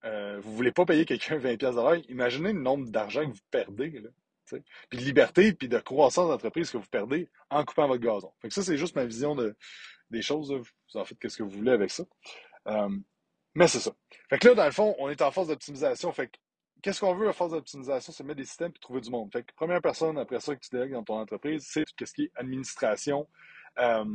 euh, 0.06 0.40
vous 0.40 0.52
ne 0.52 0.56
voulez 0.56 0.72
pas 0.72 0.86
payer 0.86 1.06
quelqu'un 1.06 1.38
20 1.38 1.58
pièces 1.58 1.76
imaginez 2.10 2.54
le 2.54 2.62
nombre 2.62 2.90
d'argent 2.90 3.22
que 3.22 3.36
vous 3.36 3.44
perdez, 3.52 3.92
là, 3.92 4.10
puis 4.90 5.00
de 5.00 5.04
liberté, 5.04 5.54
puis 5.54 5.68
de 5.68 5.80
croissance 5.80 6.30
d'entreprise 6.30 6.70
que 6.72 6.78
vous 6.78 6.88
perdez 6.90 7.30
en 7.50 7.64
coupant 7.64 7.88
votre 7.88 8.02
gazon. 8.02 8.32
Fait 8.42 8.48
que 8.48 8.54
ça, 8.54 8.64
c'est 8.64 8.78
juste 8.78 8.96
ma 8.96 9.06
vision 9.06 9.36
de, 9.36 9.56
des 10.10 10.22
choses. 10.22 10.52
Vous 10.52 11.00
en 11.00 11.06
faites 11.06 11.20
qu'est-ce 11.20 11.38
que 11.38 11.44
vous 11.44 11.50
voulez 11.50 11.72
avec 11.72 11.92
ça. 11.92 12.04
Euh, 12.68 12.90
mais 13.56 13.68
c'est 13.68 13.80
ça. 13.80 13.92
Fait 14.30 14.38
que 14.38 14.50
là, 14.50 14.56
dans 14.56 14.66
le 14.66 14.72
fond, 14.72 14.96
on 15.00 15.10
est 15.10 15.22
en 15.22 15.32
phase 15.32 15.48
d'optimisation. 15.48 16.12
Fait 16.12 16.28
que 16.28 16.38
qu'est-ce 16.82 17.00
qu'on 17.00 17.16
veut 17.16 17.28
à 17.28 17.34
phase 17.34 17.52
d'optimisation? 17.52 18.14
C'est 18.14 18.24
mettre 18.24 18.38
des 18.38 18.46
systèmes 18.46 18.72
et 18.76 18.80
trouver 18.80 19.02
du 19.02 19.10
monde. 19.10 19.32
Fait 19.32 19.44
que 19.44 19.54
première 19.56 19.82
personne 19.82 20.18
après 20.18 20.40
ça 20.40 20.56
que 20.56 20.60
tu 20.60 20.70
délègues 20.72 20.94
dans 20.94 21.04
ton 21.04 21.20
entreprise, 21.20 21.66
c'est 21.68 21.84
qu'est-ce 21.98 22.14
qui 22.14 22.24
est 22.24 22.32
administration, 22.36 23.28
euh, 23.80 24.06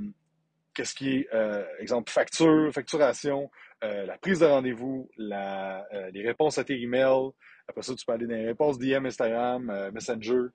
qu'est-ce 0.75 0.95
qui 0.95 1.17
est, 1.17 1.29
euh, 1.35 1.65
exemple, 1.79 2.11
facture, 2.11 2.73
facturation, 2.73 3.51
euh, 3.85 4.07
la 4.07 4.19
prise 4.19 4.41
de 4.41 4.47
rendez-vous, 4.47 5.11
les 5.19 6.23
réponses 6.25 6.59
à 6.59 6.65
tes 6.65 6.81
emails. 6.81 7.31
Après 7.69 7.83
ça, 7.83 7.95
tu 7.95 8.05
peux 8.05 8.13
aller 8.13 8.27
dans 8.27 8.35
les 8.35 8.47
réponses 8.47 8.79
DM, 8.79 9.07
Instagram, 9.07 9.91
Messenger. 9.93 10.49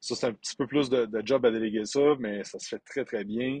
Ça, 0.00 0.16
c'est 0.16 0.26
un 0.26 0.32
petit 0.32 0.56
peu 0.56 0.66
plus 0.66 0.90
de, 0.90 1.06
de, 1.06 1.22
job 1.24 1.46
à 1.46 1.50
déléguer 1.50 1.84
ça, 1.84 2.00
mais 2.18 2.42
ça 2.44 2.58
se 2.58 2.68
fait 2.68 2.82
très, 2.84 3.04
très 3.04 3.24
bien. 3.24 3.60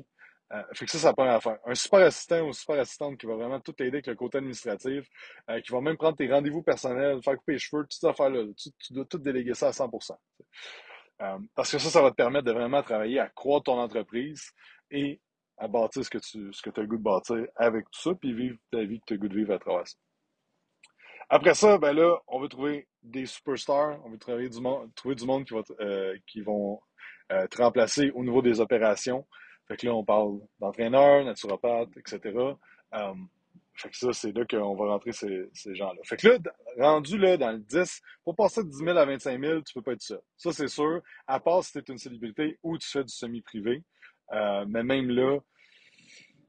Euh, 0.52 0.62
fait 0.74 0.84
que 0.84 0.90
ça, 0.90 0.98
c'est 0.98 1.06
la 1.06 1.14
première 1.14 1.34
affaire. 1.34 1.58
Un 1.64 1.74
super 1.74 2.00
assistant 2.00 2.46
ou 2.46 2.52
super 2.52 2.78
assistante 2.78 3.18
qui 3.18 3.26
va 3.26 3.36
vraiment 3.36 3.60
tout 3.60 3.72
t'aider 3.72 3.96
avec 3.96 4.06
le 4.06 4.14
côté 4.14 4.38
administratif, 4.38 5.08
euh, 5.48 5.60
qui 5.60 5.72
va 5.72 5.80
même 5.80 5.96
prendre 5.96 6.16
tes 6.16 6.30
rendez-vous 6.30 6.62
personnels, 6.62 7.22
faire 7.22 7.36
couper 7.38 7.52
les 7.52 7.58
cheveux, 7.58 7.82
toutes 7.82 7.92
ces 7.92 8.06
affaires-là. 8.06 8.44
Tu, 8.56 8.92
dois 8.92 9.06
tout 9.06 9.18
déléguer 9.18 9.54
ça 9.54 9.68
à 9.68 9.70
100% 9.70 10.12
euh, 11.22 11.38
Parce 11.54 11.70
que 11.70 11.78
ça, 11.78 11.88
ça 11.88 12.02
va 12.02 12.10
te 12.10 12.16
permettre 12.16 12.44
de 12.44 12.52
vraiment 12.52 12.82
travailler 12.82 13.18
à 13.18 13.28
croître 13.28 13.64
ton 13.64 13.78
entreprise 13.78 14.50
et 14.90 15.20
à 15.56 15.68
bâtir 15.68 16.04
ce 16.04 16.10
que 16.10 16.18
tu 16.18 16.52
ce 16.52 16.60
que 16.60 16.70
as 16.70 16.82
le 16.82 16.88
goût 16.88 16.98
de 16.98 17.02
bâtir 17.02 17.46
avec 17.56 17.84
tout 17.90 18.00
ça, 18.00 18.14
puis 18.14 18.34
vivre 18.34 18.56
ta 18.70 18.84
vie 18.84 19.00
que 19.00 19.04
tu 19.06 19.12
as 19.14 19.16
le 19.16 19.20
goût 19.20 19.28
de 19.28 19.36
vivre 19.36 19.54
à 19.54 19.58
travers 19.58 19.88
ça. 19.88 19.96
Après 21.34 21.54
ça, 21.54 21.78
ben 21.78 21.94
là, 21.94 22.18
on 22.28 22.40
veut 22.40 22.48
trouver 22.48 22.86
des 23.02 23.24
superstars, 23.24 23.98
on 24.04 24.10
veut 24.10 24.18
trouver 24.18 24.50
du 24.50 24.60
monde, 24.60 24.94
trouver 24.94 25.14
du 25.14 25.24
monde 25.24 25.46
qui, 25.46 25.54
va, 25.54 25.62
qui 26.26 26.42
vont 26.42 26.78
te 27.28 27.56
remplacer 27.56 28.10
au 28.10 28.22
niveau 28.22 28.42
des 28.42 28.60
opérations. 28.60 29.26
Fait 29.66 29.78
que 29.78 29.86
là, 29.86 29.94
on 29.94 30.04
parle 30.04 30.40
d'entraîneurs, 30.60 31.24
naturopathes, 31.24 31.96
etc. 31.96 32.20
Euh, 32.94 33.14
fait 33.74 33.88
que 33.88 33.96
ça, 33.96 34.12
c'est 34.12 34.36
là 34.36 34.44
qu'on 34.44 34.74
va 34.76 34.86
rentrer 34.92 35.12
ces, 35.12 35.48
gens-là. 35.74 36.00
Fait 36.04 36.16
que 36.16 36.28
là, 36.28 36.38
rendu 36.78 37.16
là 37.16 37.38
dans 37.38 37.52
le 37.52 37.58
10, 37.58 38.02
pour 38.22 38.36
passer 38.36 38.62
de 38.62 38.68
10 38.68 38.76
000 38.76 38.90
à 38.90 39.06
25 39.06 39.40
000, 39.40 39.62
tu 39.62 39.72
peux 39.72 39.82
pas 39.82 39.92
être 39.92 40.02
ça. 40.02 40.18
Ça, 40.36 40.52
c'est 40.52 40.68
sûr, 40.68 41.00
à 41.26 41.40
part 41.40 41.64
si 41.64 41.72
tu 41.72 41.78
es 41.78 41.82
une 41.88 41.98
célébrité 41.98 42.58
ou 42.62 42.76
tu 42.76 42.88
fais 42.88 43.02
du 43.02 43.12
semi-privé. 43.14 43.82
Euh, 44.32 44.64
mais 44.68 44.82
même 44.82 45.08
là, 45.08 45.38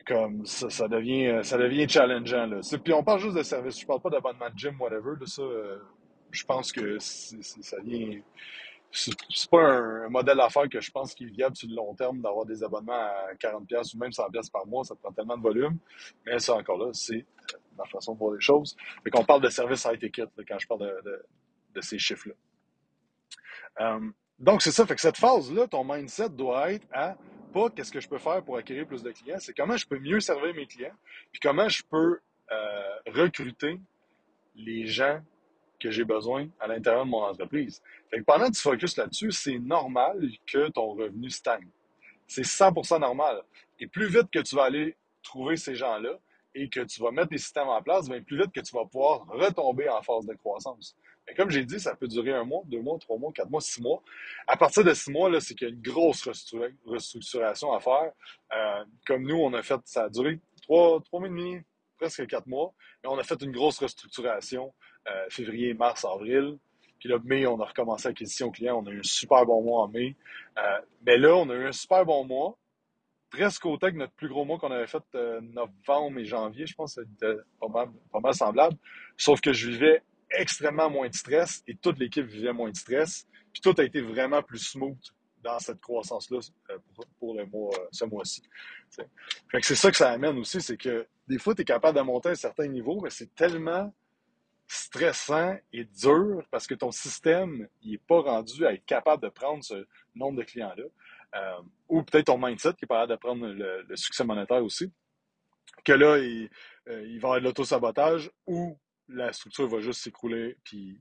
comme 0.05 0.45
ça, 0.45 0.87
devient 0.87 1.39
ça 1.43 1.57
devient 1.57 1.87
challengeant. 1.87 2.47
Là. 2.47 2.59
Puis 2.83 2.93
on 2.93 3.03
parle 3.03 3.19
juste 3.19 3.37
de 3.37 3.43
service. 3.43 3.79
Je 3.79 3.85
parle 3.85 4.01
pas 4.01 4.09
d'abonnement 4.09 4.49
de 4.49 4.57
gym, 4.57 4.79
whatever. 4.79 5.13
ça, 5.25 5.41
euh, 5.41 5.77
je 6.31 6.43
pense 6.43 6.71
que 6.71 6.97
ça 6.99 7.77
vient 7.81 8.19
c'est 8.93 9.49
pas 9.49 9.63
un, 9.63 10.09
modèle 10.09 10.37
d'affaires 10.37 10.69
que 10.69 10.79
je 10.79 10.91
pense 10.91 11.15
qu'il 11.15 11.27
est 11.27 11.31
viable 11.31 11.55
sur 11.55 11.67
le 11.67 11.75
long 11.75 11.95
terme 11.95 12.21
d'avoir 12.21 12.45
des 12.45 12.63
abonnements 12.63 12.93
à 12.93 13.33
40$ 13.33 13.95
ou 13.95 13.97
même 13.97 14.11
100$ 14.11 14.51
par 14.51 14.67
mois. 14.67 14.83
Ça 14.83 14.95
prend 14.95 15.11
tellement 15.11 15.37
de 15.37 15.41
volume. 15.41 15.77
Mais 16.25 16.37
ça, 16.39 16.55
encore 16.55 16.77
là, 16.77 16.91
c'est 16.93 17.25
ma 17.75 17.85
façon 17.85 18.13
de 18.13 18.19
voir 18.19 18.35
les 18.35 18.41
choses. 18.41 18.75
Fait 19.03 19.09
qu'on 19.09 19.25
parle 19.25 19.41
de 19.41 19.49
service 19.49 19.85
high 19.85 19.99
ticket 19.99 20.27
quand 20.47 20.59
je 20.59 20.67
parle 20.67 20.81
de, 20.81 21.25
de, 21.73 21.81
ces 21.81 21.97
chiffres-là. 21.97 22.35
Euh, 23.81 24.09
donc, 24.37 24.61
c'est 24.61 24.71
ça. 24.71 24.85
Fait 24.85 24.95
que 24.95 25.01
cette 25.01 25.17
phase-là, 25.17 25.67
ton 25.67 25.83
mindset 25.83 26.29
doit 26.29 26.71
être 26.71 26.87
à 26.93 27.17
pas 27.53 27.69
qu'est-ce 27.69 27.91
que 27.91 27.99
je 28.01 28.09
peux 28.09 28.17
faire 28.17 28.43
pour 28.43 28.57
acquérir 28.57 28.87
plus 28.87 29.03
de 29.03 29.11
clients, 29.11 29.37
c'est 29.39 29.53
comment 29.53 29.77
je 29.77 29.87
peux 29.87 29.99
mieux 29.99 30.19
servir 30.19 30.53
mes 30.53 30.65
clients, 30.65 30.95
puis 31.31 31.39
comment 31.39 31.69
je 31.69 31.83
peux 31.83 32.19
euh, 32.51 32.95
recruter 33.07 33.79
les 34.55 34.87
gens 34.87 35.21
que 35.79 35.91
j'ai 35.91 36.03
besoin 36.03 36.47
à 36.59 36.67
l'intérieur 36.67 37.05
de 37.05 37.09
mon 37.09 37.23
entreprise. 37.23 37.81
Fait 38.09 38.21
pendant 38.21 38.47
que 38.47 38.55
tu 38.55 38.61
focuses 38.61 38.97
là-dessus, 38.97 39.31
c'est 39.31 39.59
normal 39.59 40.19
que 40.47 40.69
ton 40.69 40.93
revenu 40.93 41.29
stagne. 41.29 41.67
C'est 42.27 42.45
100% 42.45 42.99
normal. 42.99 43.41
Et 43.79 43.87
plus 43.87 44.07
vite 44.07 44.29
que 44.31 44.39
tu 44.39 44.55
vas 44.55 44.63
aller 44.63 44.95
trouver 45.21 45.57
ces 45.57 45.75
gens-là 45.75 46.17
et 46.55 46.69
que 46.69 46.81
tu 46.81 47.01
vas 47.01 47.11
mettre 47.11 47.29
des 47.29 47.37
systèmes 47.37 47.67
en 47.67 47.81
place, 47.81 48.07
bien 48.07 48.21
plus 48.21 48.37
vite 48.37 48.51
que 48.51 48.61
tu 48.61 48.73
vas 48.75 48.85
pouvoir 48.85 49.25
retomber 49.27 49.89
en 49.89 50.01
phase 50.01 50.25
de 50.25 50.33
croissance. 50.35 50.95
Comme 51.37 51.49
j'ai 51.49 51.63
dit, 51.63 51.79
ça 51.79 51.95
peut 51.95 52.07
durer 52.07 52.33
un 52.33 52.43
mois, 52.43 52.63
deux 52.65 52.81
mois, 52.81 52.99
trois 52.99 53.17
mois, 53.17 53.31
quatre 53.31 53.49
mois, 53.49 53.61
six 53.61 53.81
mois. 53.81 54.03
À 54.45 54.57
partir 54.57 54.83
de 54.83 54.93
six 54.93 55.09
mois, 55.09 55.29
là, 55.29 55.39
c'est 55.39 55.55
qu'il 55.55 55.67
y 55.67 55.71
a 55.71 55.73
une 55.73 55.81
grosse 55.81 56.27
restructuration 56.85 57.71
à 57.71 57.79
faire. 57.79 58.11
Euh, 58.55 58.83
comme 59.07 59.23
nous, 59.23 59.37
on 59.37 59.53
a 59.53 59.63
fait, 59.63 59.79
ça 59.85 60.03
a 60.03 60.09
duré 60.09 60.39
trois, 60.61 61.01
trois 61.01 61.21
mois 61.21 61.29
et 61.29 61.31
demi, 61.31 61.61
presque 61.97 62.27
quatre 62.27 62.47
mois. 62.47 62.73
Et 63.03 63.07
on 63.07 63.17
a 63.17 63.23
fait 63.23 63.41
une 63.41 63.51
grosse 63.51 63.79
restructuration 63.79 64.73
euh, 65.07 65.25
février, 65.29 65.73
mars, 65.73 66.05
avril. 66.05 66.57
Puis 66.99 67.09
là, 67.09 67.17
mai, 67.23 67.47
on 67.47 67.59
a 67.61 67.65
recommencé 67.65 68.09
l'acquisition 68.09 68.51
client. 68.51 68.83
On 68.83 68.87
a 68.87 68.91
eu 68.91 68.99
un 68.99 69.03
super 69.03 69.45
bon 69.45 69.63
mois 69.63 69.83
en 69.83 69.87
mai. 69.87 70.15
Euh, 70.57 70.79
mais 71.05 71.17
là, 71.17 71.35
on 71.35 71.49
a 71.49 71.55
eu 71.55 71.67
un 71.67 71.71
super 71.71 72.05
bon 72.05 72.25
mois. 72.25 72.57
Presque 73.29 73.65
autant 73.65 73.89
que 73.89 73.95
notre 73.95 74.13
plus 74.13 74.27
gros 74.27 74.45
mois 74.45 74.59
qu'on 74.59 74.71
avait 74.71 74.87
fait 74.87 75.03
novembre 75.41 76.19
et 76.19 76.25
janvier. 76.25 76.67
Je 76.67 76.75
pense 76.75 76.95
que 76.95 77.01
c'était 77.01 77.41
pas 77.59 77.67
mal, 77.67 77.89
pas 78.11 78.19
mal 78.19 78.35
semblable. 78.35 78.77
Sauf 79.17 79.41
que 79.41 79.53
je 79.53 79.69
vivais 79.69 80.03
extrêmement 80.33 80.89
moins 80.89 81.09
de 81.09 81.13
stress 81.13 81.63
et 81.67 81.75
toute 81.75 81.99
l'équipe 81.99 82.25
vivait 82.25 82.53
moins 82.53 82.71
de 82.71 82.75
stress. 82.75 83.27
Puis 83.51 83.61
tout 83.61 83.73
a 83.77 83.83
été 83.83 84.01
vraiment 84.01 84.41
plus 84.41 84.59
smooth 84.59 84.97
dans 85.43 85.59
cette 85.59 85.81
croissance-là 85.81 86.39
euh, 86.71 86.77
pour, 87.19 87.35
le 87.35 87.45
mois, 87.45 87.75
euh, 87.77 87.87
ce 87.91 88.05
mois-ci. 88.05 88.41
C'est 88.89 89.75
ça 89.75 89.91
que 89.91 89.97
ça 89.97 90.11
amène 90.11 90.37
aussi, 90.39 90.61
c'est 90.61 90.77
que 90.77 91.05
des 91.27 91.37
fois, 91.37 91.53
tu 91.53 91.61
es 91.61 91.65
capable 91.65 91.97
de 91.97 92.03
monter 92.03 92.29
à 92.29 92.31
un 92.31 92.35
certain 92.35 92.67
niveau, 92.67 92.99
mais 93.01 93.09
c'est 93.09 93.33
tellement 93.35 93.93
stressant 94.67 95.57
et 95.73 95.83
dur 95.83 96.43
parce 96.49 96.65
que 96.65 96.73
ton 96.73 96.91
système 96.91 97.67
n'est 97.83 97.97
pas 97.97 98.21
rendu 98.21 98.65
à 98.65 98.73
être 98.73 98.85
capable 98.85 99.21
de 99.21 99.29
prendre 99.29 99.63
ce 99.63 99.85
nombre 100.15 100.39
de 100.39 100.43
clients-là. 100.43 100.85
Euh, 101.35 101.61
ou 101.89 102.03
peut-être 102.03 102.27
ton 102.27 102.37
mindset 102.37 102.73
qui 102.73 102.85
est 102.85 102.87
pas 102.87 103.07
capable 103.07 103.11
de 103.11 103.17
prendre 103.17 103.47
le, 103.47 103.95
succès 103.95 104.23
monétaire 104.23 104.63
aussi. 104.63 104.91
Que 105.83 105.93
là, 105.93 106.17
il, 106.17 106.49
il 106.87 106.91
va 106.91 107.03
y 107.03 107.15
avoir 107.17 107.39
de 107.39 107.45
l'auto-sabotage 107.45 108.31
ou 108.45 108.77
la 109.09 109.33
structure 109.33 109.67
va 109.67 109.79
juste 109.79 110.01
s'écrouler, 110.01 110.57
puis 110.63 110.99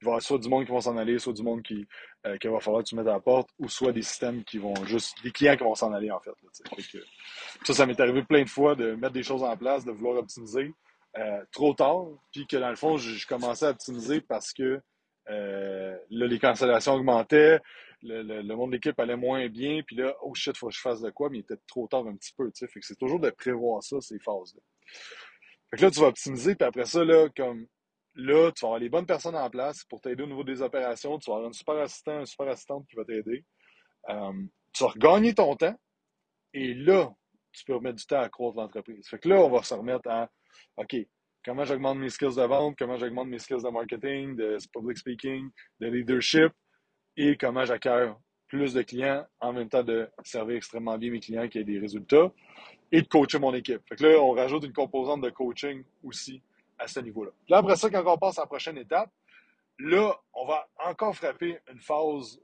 il 0.00 0.04
va 0.04 0.10
y 0.10 0.12
avoir 0.12 0.22
soit 0.22 0.38
du 0.38 0.48
monde 0.48 0.66
qui 0.66 0.72
va 0.72 0.80
s'en 0.80 0.96
aller, 0.96 1.18
soit 1.18 1.32
du 1.32 1.42
monde 1.42 1.62
qui, 1.62 1.86
euh, 2.26 2.36
qu'il 2.38 2.50
va 2.50 2.60
falloir 2.60 2.82
que 2.82 2.88
tu 2.88 2.94
mettes 2.94 3.06
à 3.06 3.12
la 3.12 3.20
porte, 3.20 3.50
ou 3.58 3.68
soit 3.68 3.92
des 3.92 4.02
systèmes 4.02 4.44
qui 4.44 4.58
vont 4.58 4.74
juste, 4.84 5.22
des 5.22 5.30
clients 5.30 5.56
qui 5.56 5.64
vont 5.64 5.74
s'en 5.74 5.92
aller, 5.92 6.10
en 6.10 6.20
fait. 6.20 6.32
ça, 7.64 7.74
ça 7.74 7.86
m'est 7.86 8.00
arrivé 8.00 8.22
plein 8.22 8.42
de 8.42 8.48
fois 8.48 8.74
de 8.74 8.94
mettre 8.94 9.12
des 9.12 9.22
choses 9.22 9.42
en 9.42 9.56
place, 9.56 9.84
de 9.84 9.92
vouloir 9.92 10.18
optimiser 10.18 10.72
euh, 11.16 11.44
trop 11.52 11.74
tard, 11.74 12.06
puis 12.32 12.46
que 12.46 12.56
dans 12.56 12.70
le 12.70 12.76
fond, 12.76 12.96
je, 12.96 13.26
commençais 13.26 13.66
à 13.66 13.70
optimiser 13.70 14.20
parce 14.20 14.52
que 14.52 14.80
euh, 15.30 15.96
là, 16.10 16.26
les 16.26 16.38
cancellations 16.38 16.94
augmentaient, 16.94 17.60
le, 18.02 18.22
le, 18.22 18.56
monde 18.56 18.70
de 18.70 18.76
l'équipe 18.76 18.98
allait 19.00 19.16
moins 19.16 19.48
bien, 19.48 19.82
puis 19.84 19.96
là, 19.96 20.14
oh 20.22 20.34
shit, 20.34 20.56
faut 20.56 20.68
que 20.68 20.74
je 20.74 20.80
fasse 20.80 21.00
de 21.00 21.10
quoi, 21.10 21.28
mais 21.30 21.38
il 21.38 21.40
était 21.40 21.58
trop 21.66 21.88
tard 21.88 22.06
un 22.06 22.14
petit 22.14 22.32
peu, 22.36 22.50
tu 22.52 22.66
sais. 22.66 22.72
Que 22.72 22.86
c'est 22.86 22.98
toujours 22.98 23.20
de 23.20 23.30
prévoir 23.30 23.82
ça, 23.82 24.00
ces 24.00 24.18
phases-là. 24.18 24.60
Fait 25.70 25.76
que 25.76 25.82
là, 25.82 25.90
tu 25.90 26.00
vas 26.00 26.08
optimiser, 26.08 26.54
puis 26.54 26.66
après 26.66 26.86
ça, 26.86 27.04
là, 27.04 27.28
comme 27.36 27.66
là, 28.14 28.50
tu 28.52 28.62
vas 28.62 28.68
avoir 28.68 28.80
les 28.80 28.88
bonnes 28.88 29.06
personnes 29.06 29.36
en 29.36 29.48
place 29.50 29.84
pour 29.84 30.00
t'aider 30.00 30.22
au 30.22 30.26
niveau 30.26 30.44
des 30.44 30.62
opérations. 30.62 31.18
Tu 31.18 31.30
vas 31.30 31.36
avoir 31.36 31.50
un 31.50 31.52
super 31.52 31.76
assistant, 31.76 32.20
une 32.20 32.26
super 32.26 32.48
assistante 32.48 32.86
qui 32.88 32.96
va 32.96 33.04
t'aider. 33.04 33.44
Euh, 34.08 34.32
tu 34.72 34.84
vas 34.84 34.90
regagner 34.90 35.34
ton 35.34 35.54
temps. 35.56 35.78
Et 36.54 36.74
là, 36.74 37.10
tu 37.52 37.64
peux 37.64 37.74
remettre 37.74 37.96
du 37.96 38.06
temps 38.06 38.20
à 38.20 38.28
croître 38.28 38.56
l'entreprise. 38.56 39.08
Fait 39.08 39.18
que 39.18 39.28
là, 39.28 39.36
on 39.36 39.50
va 39.50 39.62
se 39.62 39.74
remettre 39.74 40.08
à 40.08 40.28
OK, 40.76 40.96
comment 41.44 41.64
j'augmente 41.64 41.98
mes 41.98 42.08
skills 42.08 42.36
de 42.36 42.42
vente, 42.42 42.76
comment 42.78 42.96
j'augmente 42.96 43.28
mes 43.28 43.38
skills 43.38 43.62
de 43.62 43.70
marketing, 43.70 44.36
de 44.36 44.56
public 44.72 44.98
speaking, 44.98 45.50
de 45.80 45.86
leadership, 45.86 46.52
et 47.16 47.36
comment 47.36 47.64
j'acquiers 47.64 48.12
plus 48.48 48.74
de 48.74 48.82
clients 48.82 49.26
en 49.40 49.52
même 49.52 49.68
temps 49.68 49.82
de 49.82 50.08
servir 50.24 50.56
extrêmement 50.56 50.98
bien 50.98 51.10
mes 51.10 51.20
clients 51.20 51.48
qui 51.48 51.58
aient 51.58 51.64
des 51.64 51.78
résultats 51.78 52.32
et 52.90 53.02
de 53.02 53.06
coacher 53.06 53.38
mon 53.38 53.54
équipe. 53.54 53.82
Fait 53.88 53.96
que 53.96 54.04
là, 54.04 54.18
on 54.18 54.32
rajoute 54.32 54.64
une 54.64 54.72
composante 54.72 55.20
de 55.20 55.30
coaching 55.30 55.84
aussi 56.02 56.42
à 56.78 56.88
ce 56.88 57.00
niveau-là. 57.00 57.30
Là, 57.48 57.58
après 57.58 57.76
ça, 57.76 57.90
quand 57.90 58.02
on 58.06 58.18
passe 58.18 58.38
à 58.38 58.42
la 58.42 58.46
prochaine 58.46 58.78
étape, 58.78 59.10
là, 59.78 60.14
on 60.34 60.46
va 60.46 60.66
encore 60.84 61.14
frapper 61.14 61.58
une 61.70 61.80
phase 61.80 62.40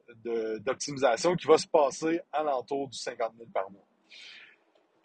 d'optimisation 0.61 1.35
qui 1.35 1.47
va 1.47 1.59
se 1.59 1.67
passer 1.67 2.21
à 2.33 2.43
l'entour 2.43 2.89
du 2.89 2.99
50 2.99 3.33
000 3.37 3.49
par 3.53 3.71
mois. 3.71 3.87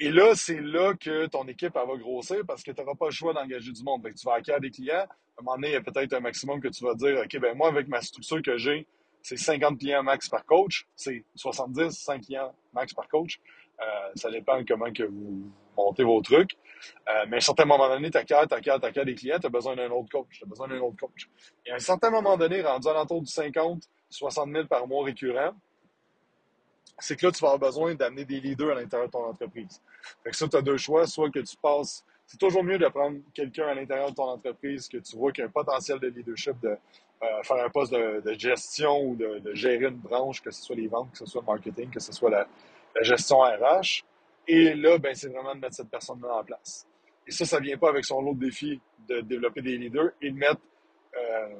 Et 0.01 0.12
là, 0.12 0.34
c'est 0.34 0.62
là 0.62 0.94
que 0.94 1.25
ton 1.27 1.46
équipe 1.48 1.74
va 1.74 1.86
grossir 1.98 2.46
parce 2.48 2.63
que 2.63 2.72
tu 2.72 2.79
n'auras 2.79 2.96
pas 2.96 3.08
le 3.08 3.12
choix 3.12 3.34
d'engager 3.34 3.72
du 3.72 3.84
monde. 3.84 4.01
tu 4.03 4.25
vas 4.25 4.36
acquérir 4.36 4.62
des 4.62 4.72
clients. 4.72 5.06
À 5.06 5.41
un 5.41 5.44
moment 5.44 5.56
donné, 5.56 5.70
il 5.70 5.74
y 5.74 5.75
a 5.75 5.82
peut-être 5.82 6.13
un 6.13 6.22
maximum 6.22 6.62
que 6.62 6.70
tu 6.70 6.84
vas 6.84 6.96
dire, 6.96 7.22
OK, 7.24 7.39
ben 7.39 7.56
moi, 7.56 7.68
avec 7.68 7.88
ma 7.88 8.01
structure 8.01 8.41
que 8.41 8.58
j'ai, 8.58 8.88
c'est 9.22 9.38
50 9.38 9.80
clients 9.80 10.04
max 10.04 10.30
par 10.30 10.46
coach. 10.46 10.88
C'est 10.96 11.24
70, 11.36 11.92
5 11.92 12.22
clients 12.24 12.54
max 12.74 12.94
par 12.94 13.08
coach. 13.08 13.40
Euh, 13.80 14.12
ça 14.16 14.30
dépend 14.30 14.64
comment 14.66 14.92
que 14.92 15.04
vous 15.04 15.52
montez 15.78 16.04
vos 16.04 16.22
trucs. 16.22 16.58
Euh, 17.10 17.26
mais 17.28 17.36
à 17.36 17.38
un 17.38 17.42
certain 17.42 17.66
moment 17.66 17.88
donné, 17.90 18.10
tu 18.12 18.18
as 18.18 18.24
tu 18.24 18.94
tu 18.94 19.06
des 19.06 19.16
clients, 19.16 19.40
tu 19.40 19.48
as 19.48 19.50
besoin 19.50 19.76
d'un 19.76 19.90
autre 19.90 20.10
coach. 20.12 20.28
Tu 20.32 20.44
as 20.44 20.48
besoin 20.48 20.68
d'un 20.68 20.80
autre 20.80 20.98
coach. 20.98 21.30
Et 21.66 21.72
à 21.72 21.76
un 21.76 21.80
certain 21.80 22.10
moment 22.10 22.38
donné, 22.38 22.62
rendu 22.62 22.88
à 22.88 22.94
l'entour 22.94 23.22
du 23.22 23.32
50, 23.32 23.84
60 24.10 24.52
000 24.52 24.68
par 24.68 24.88
mois 24.88 25.06
récurrent, 25.06 25.54
c'est 26.98 27.16
que 27.16 27.28
là, 27.28 27.32
tu 27.32 27.40
vas 27.42 27.52
avoir 27.52 27.72
besoin 27.72 27.96
d'amener 27.96 28.26
des 28.26 28.42
leaders 28.42 28.72
à 28.72 28.82
l'intérieur 28.82 29.08
de 29.08 29.12
ton 29.12 29.24
entreprise. 29.24 29.82
Fait 30.24 30.32
que 30.32 30.36
ça, 30.36 30.48
tu 30.48 30.58
as 30.58 30.62
deux 30.62 30.78
choix. 30.78 31.08
Soit 31.08 31.30
que 31.30 31.40
tu 31.40 31.56
passes. 31.58 32.04
C'est 32.26 32.38
toujours 32.38 32.64
mieux 32.64 32.78
de 32.78 32.88
prendre 32.88 33.20
quelqu'un 33.34 33.68
à 33.68 33.74
l'intérieur 33.74 34.12
de 34.12 34.16
ton 34.16 34.30
entreprise 34.30 34.88
que 34.88 34.98
tu 34.98 35.16
vois 35.16 35.32
qu'il 35.32 35.42
y 35.42 35.46
a 35.46 35.48
un 35.48 35.52
potentiel 35.52 36.00
de 36.00 36.10
leadership, 36.10 36.60
de 36.60 36.78
euh, 37.22 37.44
faire 37.44 37.66
un 37.66 37.70
poste 37.70 37.94
de, 37.94 38.34
gestion 38.38 39.02
ou 39.02 39.16
de, 39.16 39.54
gérer 39.54 39.86
une 39.86 39.98
branche, 39.98 40.42
que 40.42 40.52
ce 40.52 40.62
soit 40.62 40.76
les 40.76 40.88
ventes, 40.88 41.12
que 41.12 41.18
ce 41.18 41.26
soit 41.26 41.42
le 41.42 41.48
marketing, 41.48 41.90
que 41.90 42.00
ce 42.00 42.14
soit 42.14 42.30
la, 42.30 42.48
gestion 43.02 43.40
RH. 43.40 44.04
Et 44.48 44.74
là, 44.74 44.98
ben, 44.98 45.14
c'est 45.14 45.28
vraiment 45.28 45.54
de 45.54 45.60
mettre 45.60 45.76
cette 45.76 45.90
personne-là 45.90 46.40
en 46.40 46.44
place. 46.44 46.88
Et 47.28 47.32
ça, 47.32 47.46
ça 47.46 47.60
vient 47.60 47.78
pas 47.78 47.90
avec 47.90 48.06
son 48.06 48.22
lot 48.22 48.34
de 48.34 48.46
défi 48.46 48.80
de 49.08 49.22
développer 49.22 49.62
des 49.62 49.78
leaders 49.78 50.12
et 50.22 50.32
de 50.32 50.38
mettre 50.38 50.62
euh, 51.16 51.56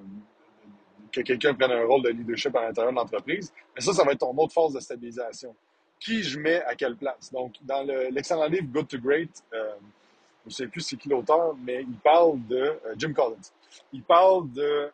que 1.12 1.22
quelqu'un 1.22 1.54
prenne 1.54 1.72
un 1.72 1.86
rôle 1.86 2.04
de 2.04 2.10
leadership 2.10 2.56
à 2.56 2.62
l'intérieur 2.62 2.94
de 2.94 2.98
l'entreprise. 2.98 3.54
Mais 3.75 3.82
ça, 3.82 3.94
ça 3.94 4.04
va 4.04 4.13
être 4.13 4.20
ton 4.20 4.36
autre 4.38 4.54
force 4.54 4.74
de 4.74 4.80
stabilisation. 4.80 5.56
Qui 6.00 6.24
je 6.24 6.39
mets 6.39 6.63
à 6.63 6.75
quelle 6.75 6.96
place? 6.96 7.32
Donc, 7.32 7.56
dans 7.62 7.84
l'excellent 8.12 8.48
livre 8.48 8.68
Good 8.68 8.88
to 8.88 8.98
Great, 9.00 9.44
euh, 9.54 9.74
je 10.46 10.50
ne 10.50 10.54
sais 10.54 10.68
plus 10.68 10.82
c'est 10.82 10.96
qui 10.96 11.10
l'auteur, 11.10 11.56
mais 11.62 11.82
il 11.82 11.98
parle 11.98 12.39
de 12.48 12.58
euh, 12.58 12.96
Jim 12.98 13.13
Collins. 13.13 13.36
Il 13.92 14.04
parle 14.04 14.51
de 14.51 14.89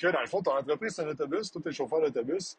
que 0.00 0.12
dans 0.12 0.20
le 0.20 0.26
fond, 0.26 0.42
ton 0.42 0.56
entreprise, 0.56 0.94
c'est 0.94 1.02
un 1.02 1.08
autobus, 1.08 1.50
toi, 1.50 1.60
tu 1.62 1.68
es 1.68 1.72
chauffeur 1.72 2.00
d'autobus, 2.00 2.56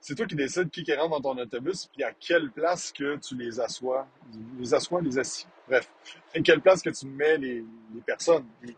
c'est 0.00 0.14
toi 0.14 0.24
qui 0.24 0.34
décides 0.34 0.70
qui, 0.70 0.82
qui 0.82 0.94
rentre 0.94 1.20
dans 1.20 1.34
ton 1.34 1.42
autobus, 1.42 1.86
puis 1.92 2.02
à 2.04 2.12
quelle 2.12 2.50
place 2.50 2.92
que 2.92 3.16
tu 3.16 3.36
les 3.36 3.60
assois, 3.60 4.06
les 4.58 4.72
assois, 4.72 5.02
les 5.02 5.18
assis. 5.18 5.46
Bref, 5.68 5.90
à 6.34 6.40
quelle 6.40 6.60
place 6.60 6.80
que 6.80 6.90
tu 6.90 7.06
mets 7.06 7.36
les, 7.36 7.64
personnes. 8.06 8.46
il 8.62 8.74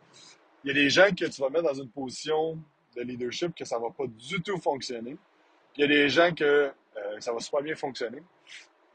y 0.65 0.71
a 0.71 0.75
des 0.75 0.91
gens 0.91 1.09
que 1.11 1.27
tu 1.27 1.41
vas 1.41 1.49
mettre 1.49 1.65
dans 1.65 1.81
une 1.81 1.91
position 1.91 2.59
de 2.97 3.03
leadership 3.03 3.55
que 3.55 3.65
ça 3.65 3.79
va 3.79 3.91
pas 3.91 4.07
du 4.07 4.43
tout 4.43 4.59
fonctionner. 4.59 5.17
Il 5.77 5.83
y 5.83 5.85
a 5.85 5.87
des 5.87 6.09
gens 6.09 6.35
que 6.35 6.45
euh, 6.45 7.21
ça 7.21 7.33
va 7.33 7.39
super 7.39 7.63
bien 7.63 7.75
fonctionner. 7.75 8.23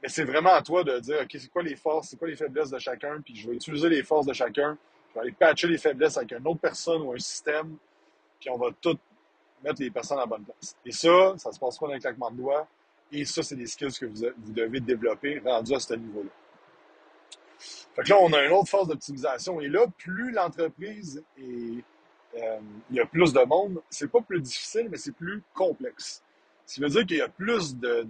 Mais 0.01 0.09
c'est 0.09 0.25
vraiment 0.25 0.53
à 0.53 0.61
toi 0.61 0.83
de 0.83 0.99
dire, 0.99 1.19
OK, 1.23 1.29
c'est 1.31 1.49
quoi 1.49 1.63
les 1.63 1.75
forces, 1.75 2.09
c'est 2.09 2.17
quoi 2.17 2.27
les 2.27 2.35
faiblesses 2.35 2.69
de 2.69 2.77
chacun, 2.77 3.21
puis 3.21 3.35
je 3.35 3.47
vais 3.49 3.55
utiliser 3.55 3.89
les 3.89 4.03
forces 4.03 4.25
de 4.25 4.33
chacun. 4.33 4.77
Je 5.09 5.13
vais 5.15 5.19
aller 5.21 5.31
patcher 5.31 5.67
les 5.67 5.77
faiblesses 5.77 6.17
avec 6.17 6.31
une 6.31 6.45
autre 6.45 6.59
personne 6.59 7.01
ou 7.01 7.13
un 7.13 7.19
système, 7.19 7.77
puis 8.39 8.49
on 8.49 8.57
va 8.57 8.67
tout 8.79 8.97
mettre 9.63 9.81
les 9.81 9.91
personnes 9.91 10.17
à 10.17 10.21
la 10.21 10.27
bonne 10.27 10.43
place. 10.43 10.75
Et 10.85 10.91
ça, 10.91 11.35
ça 11.37 11.51
se 11.51 11.59
passe 11.59 11.77
pas 11.77 11.87
d'un 11.87 11.99
claquement 11.99 12.31
de 12.31 12.37
doigts. 12.37 12.67
Et 13.11 13.25
ça, 13.25 13.41
c'est 13.41 13.55
des 13.55 13.67
skills 13.67 13.97
que 13.99 14.05
vous, 14.05 14.51
devez 14.51 14.79
développer 14.79 15.39
rendu 15.39 15.73
à 15.73 15.79
ce 15.79 15.93
niveau-là. 15.93 16.29
Fait 17.95 18.03
que 18.03 18.09
là, 18.09 18.17
on 18.19 18.31
a 18.33 18.43
une 18.43 18.51
autre 18.51 18.69
phase 18.69 18.87
d'optimisation. 18.87 19.59
Et 19.61 19.67
là, 19.67 19.87
plus 19.97 20.31
l'entreprise 20.31 21.23
est, 21.37 21.83
euh, 22.35 22.59
il 22.89 22.95
y 22.97 22.99
a 22.99 23.05
plus 23.05 23.33
de 23.33 23.43
monde, 23.43 23.81
c'est 23.89 24.11
pas 24.11 24.21
plus 24.21 24.41
difficile, 24.41 24.87
mais 24.91 24.97
c'est 24.97 25.13
plus 25.13 25.41
complexe. 25.53 26.21
Ce 26.65 26.75
qui 26.75 26.81
veut 26.81 26.89
dire 26.89 27.05
qu'il 27.05 27.17
y 27.17 27.21
a 27.21 27.29
plus 27.29 27.75
de, 27.77 28.05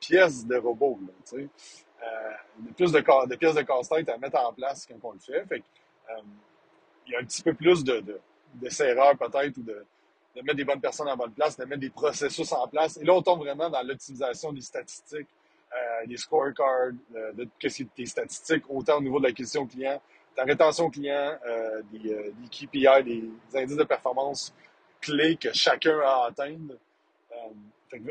pièces 0.00 0.44
de 0.44 0.56
robots, 0.56 0.98
là. 1.06 1.38
Euh, 1.38 2.66
plus 2.76 2.90
de, 2.90 2.98
de, 2.98 3.36
pièces 3.36 3.54
de 3.54 3.62
casse-tête 3.62 4.08
à 4.08 4.18
mettre 4.18 4.36
en 4.36 4.52
place 4.52 4.86
quand 4.86 4.96
on 5.08 5.12
le 5.12 5.20
fait. 5.20 5.46
Fait 5.46 5.60
que, 5.60 5.64
euh, 6.10 6.22
il 7.06 7.12
y 7.12 7.16
a 7.16 7.20
un 7.20 7.24
petit 7.24 7.42
peu 7.42 7.54
plus 7.54 7.84
de, 7.84 8.02
de, 8.54 8.60
d'essais-erreurs 8.60 9.16
peut-être 9.16 9.56
ou 9.58 9.62
de, 9.62 9.84
de 10.36 10.42
mettre 10.42 10.56
des 10.56 10.64
bonnes 10.64 10.80
personnes 10.80 11.08
en 11.08 11.16
bonne 11.16 11.32
place, 11.32 11.56
de 11.56 11.64
mettre 11.64 11.80
des 11.80 11.90
processus 11.90 12.52
en 12.52 12.66
place. 12.68 12.96
Et 12.96 13.04
là, 13.04 13.14
on 13.14 13.22
tombe 13.22 13.40
vraiment 13.40 13.68
dans 13.68 13.82
l'optimisation 13.82 14.52
des 14.52 14.60
statistiques, 14.60 15.28
euh, 15.74 16.06
des 16.06 16.16
scorecards, 16.16 16.92
de, 17.10 17.44
de 17.44 17.48
tes 17.94 18.06
statistiques, 18.06 18.64
autant 18.68 18.98
au 18.98 19.02
niveau 19.02 19.18
de 19.18 19.26
l'acquisition 19.26 19.66
client, 19.66 20.00
ta 20.34 20.44
rétention 20.44 20.90
client, 20.90 21.36
euh, 21.46 21.82
des, 21.92 22.12
euh, 22.12 22.30
des, 22.40 22.48
KPI, 22.48 23.04
des, 23.04 23.58
indices 23.58 23.76
de 23.76 23.84
performance 23.84 24.54
clés 25.00 25.36
que 25.36 25.52
chacun 25.52 25.98
a 26.00 26.24
à 26.24 26.26
atteindre. 26.28 26.74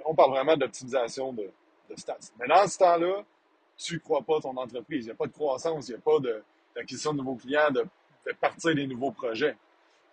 On 0.06 0.14
parle 0.14 0.32
vraiment 0.32 0.56
d'optimisation 0.56 1.34
de, 1.34 1.50
de 1.90 1.96
stats. 1.96 2.18
Mais 2.40 2.48
dans 2.48 2.68
ce 2.68 2.78
temps-là, 2.78 3.24
tu 3.78 3.96
ne 3.96 4.00
crois 4.00 4.22
pas 4.22 4.40
ton 4.40 4.56
entreprise. 4.56 5.06
Il 5.06 5.08
n'y 5.08 5.12
a 5.12 5.16
pas 5.16 5.26
de 5.26 5.32
croissance, 5.32 5.88
il 5.88 5.92
n'y 5.92 5.98
a 5.98 6.02
pas 6.02 6.20
d'acquisition 6.76 7.14
de, 7.14 7.18
nouveaux 7.18 7.36
clients, 7.36 7.72
de, 7.72 7.82
de, 7.82 8.34
partir 8.40 8.76
des 8.76 8.86
nouveaux 8.86 9.12
projets. 9.12 9.56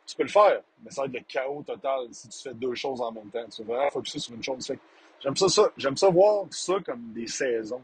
Tu 0.08 0.16
peux 0.16 0.22
le 0.22 0.30
faire, 0.30 0.62
mais 0.82 0.90
ça 0.90 1.02
va 1.02 1.06
être 1.06 1.12
le 1.12 1.20
chaos 1.28 1.62
total 1.62 2.08
si 2.12 2.30
tu 2.30 2.38
fais 2.38 2.54
deux 2.54 2.74
choses 2.74 2.98
en 3.02 3.12
même 3.12 3.28
temps. 3.28 3.44
Tu 3.54 3.62
vas 3.62 3.74
vraiment 3.74 3.90
focuser 3.90 4.18
sur 4.18 4.34
une 4.34 4.42
chose. 4.42 4.72
J'aime 5.20 5.36
ça, 5.36 5.48
ça 5.50 5.70
j'aime 5.76 5.98
ça 5.98 6.08
voir 6.08 6.46
ça 6.50 6.76
comme 6.84 7.12
des 7.12 7.26
saisons. 7.26 7.82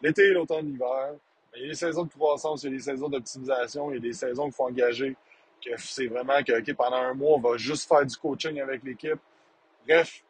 L'été, 0.00 0.30
l'automne, 0.30 0.66
l'hiver. 0.70 1.16
Il 1.54 1.62
y 1.62 1.64
a 1.66 1.68
des 1.68 1.74
saisons 1.74 2.04
de 2.04 2.10
croissance, 2.10 2.62
il 2.62 2.70
y 2.70 2.74
a 2.74 2.76
des 2.76 2.82
saisons 2.82 3.10
d'optimisation, 3.10 3.90
il 3.90 3.94
y 3.94 3.96
a 3.98 4.00
des 4.00 4.12
saisons 4.14 4.44
qu'il 4.44 4.52
faut 4.54 4.68
engager, 4.68 5.14
que 5.62 5.70
c'est 5.76 6.06
vraiment 6.06 6.42
que 6.42 6.72
pendant 6.72 6.96
un 6.96 7.12
mois, 7.12 7.36
on 7.36 7.40
va 7.40 7.58
juste 7.58 7.86
faire 7.86 8.06
du 8.06 8.16
coaching 8.16 8.58
avec 8.60 8.82
l'équipe. 8.82 9.18
Bref, 9.86 10.22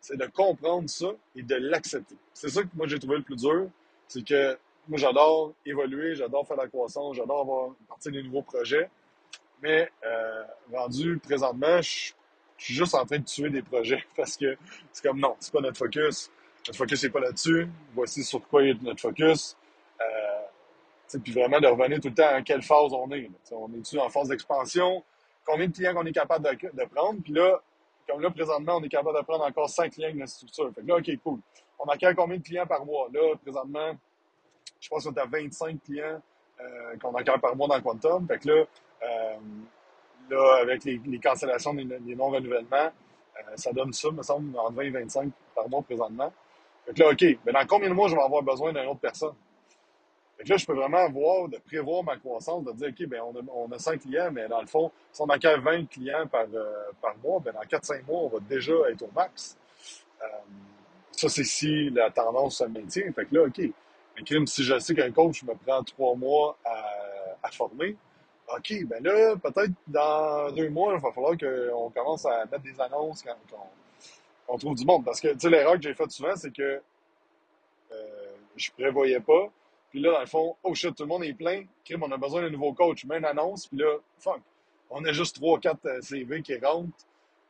c'est 0.00 0.16
de 0.16 0.26
comprendre 0.26 0.90
ça 0.90 1.12
et 1.36 1.42
de 1.42 1.54
l'accepter. 1.54 2.16
C'est 2.34 2.48
ça 2.48 2.62
que 2.62 2.68
moi 2.74 2.88
j'ai 2.88 2.98
trouvé 2.98 3.18
le 3.18 3.22
plus 3.22 3.36
dur. 3.36 3.68
C'est 4.08 4.26
que 4.26 4.58
moi 4.88 4.98
j'adore 4.98 5.52
évoluer, 5.64 6.16
j'adore 6.16 6.44
faire 6.44 6.56
la 6.56 6.66
croissance, 6.66 7.14
j'adore 7.14 7.76
partir 7.86 8.10
des 8.10 8.22
nouveaux 8.22 8.42
projets. 8.42 8.90
Mais 9.62 9.90
euh, 10.04 10.42
rendu 10.72 11.18
présentement, 11.18 11.80
je 11.80 12.12
suis 12.58 12.74
juste 12.74 12.94
en 12.94 13.04
train 13.06 13.18
de 13.18 13.24
tuer 13.24 13.50
des 13.50 13.62
projets 13.62 14.04
parce 14.16 14.36
que 14.36 14.56
c'est 14.92 15.06
comme 15.06 15.20
non, 15.20 15.36
c'est 15.38 15.52
pas 15.52 15.60
notre 15.60 15.78
focus. 15.78 16.30
Notre 16.66 16.78
focus 16.78 17.02
n'est 17.04 17.10
pas 17.10 17.20
là-dessus. 17.20 17.68
Voici 17.94 18.24
sur 18.24 18.46
quoi 18.48 18.64
est 18.64 18.80
notre 18.82 19.00
focus. 19.00 19.56
Euh, 20.00 21.18
puis 21.22 21.32
vraiment 21.32 21.60
de 21.60 21.66
revenir 21.66 22.00
tout 22.00 22.08
le 22.08 22.14
temps 22.14 22.34
à 22.34 22.42
quelle 22.42 22.62
phase 22.62 22.92
on 22.92 23.10
est. 23.12 23.30
On 23.50 23.72
est-tu 23.74 23.98
en 23.98 24.08
phase 24.08 24.28
d'expansion? 24.28 25.04
Combien 25.44 25.66
de 25.68 25.72
clients 25.72 25.94
on 25.96 26.06
est 26.06 26.12
capable 26.12 26.44
de, 26.44 26.68
de 26.72 26.84
prendre? 26.88 27.20
Puis 27.22 27.32
là, 27.32 27.60
comme 28.08 28.20
là, 28.20 28.30
présentement, 28.30 28.76
on 28.76 28.82
est 28.82 28.88
capable 28.88 29.18
de 29.18 29.24
prendre 29.24 29.44
encore 29.44 29.68
5 29.68 29.92
clients 29.92 30.08
avec 30.08 30.18
notre 30.18 30.32
structure. 30.32 30.70
Fait 30.74 30.82
que 30.82 30.86
là, 30.86 30.96
OK, 30.96 31.10
cool. 31.22 31.40
On 31.78 31.84
accueille 31.86 32.14
combien 32.14 32.38
de 32.38 32.42
clients 32.42 32.66
par 32.66 32.84
mois? 32.84 33.08
Là, 33.12 33.34
présentement, 33.42 33.96
je 34.80 34.88
pense 34.88 35.04
qu'on 35.04 35.12
est 35.12 35.20
à 35.20 35.26
25 35.26 35.82
clients 35.82 36.20
euh, 36.60 36.96
qu'on 37.00 37.14
accueille 37.14 37.38
par 37.40 37.56
mois 37.56 37.68
dans 37.68 37.80
Quantum. 37.80 38.26
Fait 38.26 38.38
que 38.38 38.48
là, 38.48 38.64
là 40.30 40.58
avec 40.60 40.84
les, 40.84 41.00
les 41.04 41.18
cancellations 41.18 41.74
des, 41.74 41.84
non-renouvellements, 42.14 42.90
euh, 43.36 43.56
ça 43.56 43.72
donne 43.72 43.92
ça, 43.92 44.10
me 44.10 44.22
semble, 44.22 44.58
entre 44.58 44.74
20 44.74 44.82
et 44.82 44.90
25 44.90 45.32
par 45.54 45.68
mois 45.68 45.82
présentement. 45.82 46.32
Fait 46.86 46.94
que 46.94 47.00
là, 47.00 47.10
OK, 47.10 47.24
mais 47.44 47.52
dans 47.52 47.66
combien 47.66 47.88
de 47.88 47.94
mois 47.94 48.08
je 48.08 48.14
vais 48.14 48.22
avoir 48.22 48.42
besoin 48.42 48.72
d'une 48.72 48.86
autre 48.86 49.00
personne? 49.00 49.34
Fait 50.36 50.44
que 50.44 50.48
là, 50.50 50.56
je 50.56 50.66
peux 50.66 50.74
vraiment 50.74 51.08
voir, 51.10 51.48
de 51.48 51.58
prévoir 51.58 52.02
ma 52.02 52.16
croissance, 52.16 52.64
de 52.64 52.72
dire, 52.72 52.88
OK, 52.88 53.08
ben 53.08 53.20
on, 53.22 53.36
a, 53.36 53.42
on 53.54 53.72
a 53.72 53.78
5 53.78 54.00
clients, 54.00 54.30
mais 54.32 54.48
dans 54.48 54.60
le 54.60 54.66
fond, 54.66 54.90
si 55.12 55.20
on 55.22 55.26
accueille 55.26 55.60
20 55.60 55.88
clients 55.88 56.26
par, 56.26 56.46
euh, 56.52 56.90
par 57.00 57.16
mois, 57.18 57.40
ben 57.40 57.52
dans 57.52 57.60
4-5 57.60 58.04
mois, 58.06 58.20
on 58.22 58.28
va 58.28 58.38
déjà 58.40 58.72
être 58.90 59.02
au 59.02 59.10
max. 59.14 59.56
Euh, 60.22 60.26
ça, 61.12 61.28
c'est 61.28 61.44
si 61.44 61.90
la 61.90 62.10
tendance 62.10 62.58
se 62.58 62.64
maintient. 62.64 63.12
Fait 63.12 63.26
que 63.26 63.34
là, 63.34 63.44
OK. 63.44 63.58
Mais 63.58 64.46
si 64.46 64.62
je 64.62 64.78
sais 64.78 64.94
qu'un 64.94 65.10
coach 65.10 65.42
me 65.44 65.54
prend 65.54 65.82
3 65.82 66.16
mois 66.16 66.58
à 67.42 67.50
former, 67.50 67.96
OK, 68.48 68.84
ben 68.86 69.02
là, 69.02 69.36
peut-être 69.36 69.72
dans 69.86 70.50
deux 70.52 70.68
mois, 70.68 70.94
il 70.94 71.00
va 71.00 71.12
falloir 71.12 71.36
qu'on 71.38 71.90
commence 71.90 72.26
à 72.26 72.44
mettre 72.46 72.62
des 72.62 72.80
annonces 72.80 73.22
quand 73.22 73.36
on, 74.48 74.58
trouve 74.58 74.74
du 74.74 74.84
monde. 74.84 75.04
Parce 75.04 75.20
que, 75.20 75.28
tu 75.28 75.40
sais, 75.40 75.50
l'erreur 75.50 75.74
que 75.76 75.82
j'ai 75.82 75.94
faite 75.94 76.10
souvent, 76.10 76.36
c'est 76.36 76.52
que 76.52 76.82
euh, 77.92 78.32
je 78.56 78.70
prévoyais 78.72 79.20
pas 79.20 79.50
puis 79.92 80.00
là, 80.00 80.12
dans 80.12 80.20
le 80.20 80.26
fond, 80.26 80.56
oh 80.62 80.74
shit, 80.74 80.96
tout 80.96 81.02
le 81.02 81.08
monde 81.08 81.22
est 81.22 81.34
plein. 81.34 81.64
Crime, 81.84 82.02
on 82.02 82.10
a 82.10 82.16
besoin 82.16 82.40
d'un 82.40 82.48
nouveau 82.48 82.72
coach. 82.72 83.04
Mets 83.04 83.18
une 83.18 83.26
annonce. 83.26 83.66
Puis 83.66 83.76
là, 83.76 83.98
fuck. 84.18 84.40
On 84.88 85.04
a 85.04 85.12
juste 85.12 85.38
3-4 85.38 85.76
euh, 85.84 86.00
CV 86.00 86.40
qui 86.40 86.56
rentrent. 86.56 86.88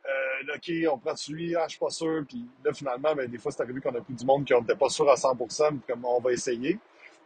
Euh, 0.05 0.55
OK, 0.55 0.69
on 0.91 0.97
prend 0.97 1.15
celui, 1.15 1.55
ah, 1.55 1.63
je 1.67 1.71
suis 1.71 1.79
pas 1.79 1.89
sûr. 1.89 2.25
Puis 2.27 2.45
là, 2.65 2.73
finalement, 2.73 3.15
ben, 3.15 3.29
des 3.29 3.37
fois, 3.37 3.49
c'est 3.49 3.63
arrivé 3.63 3.79
qu'on 3.79 3.95
a 3.95 4.01
pris 4.01 4.13
du 4.13 4.25
monde 4.25 4.43
qui 4.43 4.53
n'était 4.53 4.75
pas 4.75 4.89
sûr 4.89 5.09
à 5.09 5.15
100% 5.15 5.79
comme 5.87 6.03
on 6.03 6.19
va 6.19 6.33
essayer. 6.33 6.77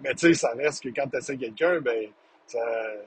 Mais 0.02 0.14
tu 0.14 0.28
sais, 0.28 0.34
ça 0.36 0.52
reste 0.56 0.84
que 0.84 0.90
quand 0.90 1.08
tu 1.10 1.18
essaies 1.18 1.38
quelqu'un, 1.38 1.82
ben, 1.82 2.10
ça, 2.48 2.60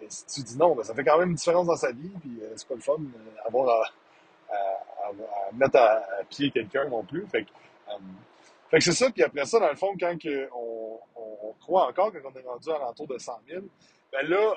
si 0.09 0.27
tu 0.27 0.43
dis 0.43 0.59
non, 0.59 0.75
ben, 0.75 0.83
ça 0.85 0.95
fait 0.95 1.05
quand 1.05 1.19
même 1.19 1.31
une 1.31 1.35
différence 1.35 1.67
dans 1.67 1.77
sa 1.77 1.93
vie. 1.93 2.13
Puis 2.21 2.39
euh, 2.43 2.53
c'est 2.57 2.69
pas 2.69 2.75
le 2.75 2.81
fun 2.81 2.95
euh, 2.95 3.49
à, 3.49 4.55
à, 4.55 5.09
à, 5.09 5.53
mettre 5.53 5.79
à, 5.79 6.03
pied 6.29 6.51
quelqu'un 6.51 6.89
non 6.89 7.03
plus. 7.05 7.27
Fait 7.27 7.45
que, 7.45 7.51
euh, 7.89 7.99
que 8.71 8.81
c'est 8.81 8.93
ça. 8.93 9.11
Puis 9.11 9.23
après 9.23 9.47
ça, 9.47 9.59
dans 9.59 9.71
le 9.71 9.77
fond, 9.77 9.95
quand 9.99 10.15
on, 10.55 10.99
croit 11.61 11.89
encore 11.89 12.13
quand 12.13 12.21
on 12.25 12.39
est 12.39 12.47
rendu 12.47 12.71
à 12.71 12.79
l'entour 12.79 13.07
de 13.07 13.19
100 13.19 13.33
000, 13.49 13.63
ben 14.13 14.29
là, 14.29 14.55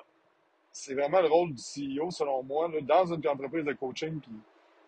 c'est 0.72 0.94
vraiment 0.94 1.22
le 1.22 1.28
rôle 1.28 1.54
du 1.54 1.62
CEO, 1.62 2.12
selon 2.12 2.44
moi, 2.44 2.68
là, 2.68 2.80
dans 2.82 3.14
une 3.14 3.28
entreprise 3.28 3.66
de 3.66 3.74
coaching. 3.74 4.20
Puis 4.20 4.32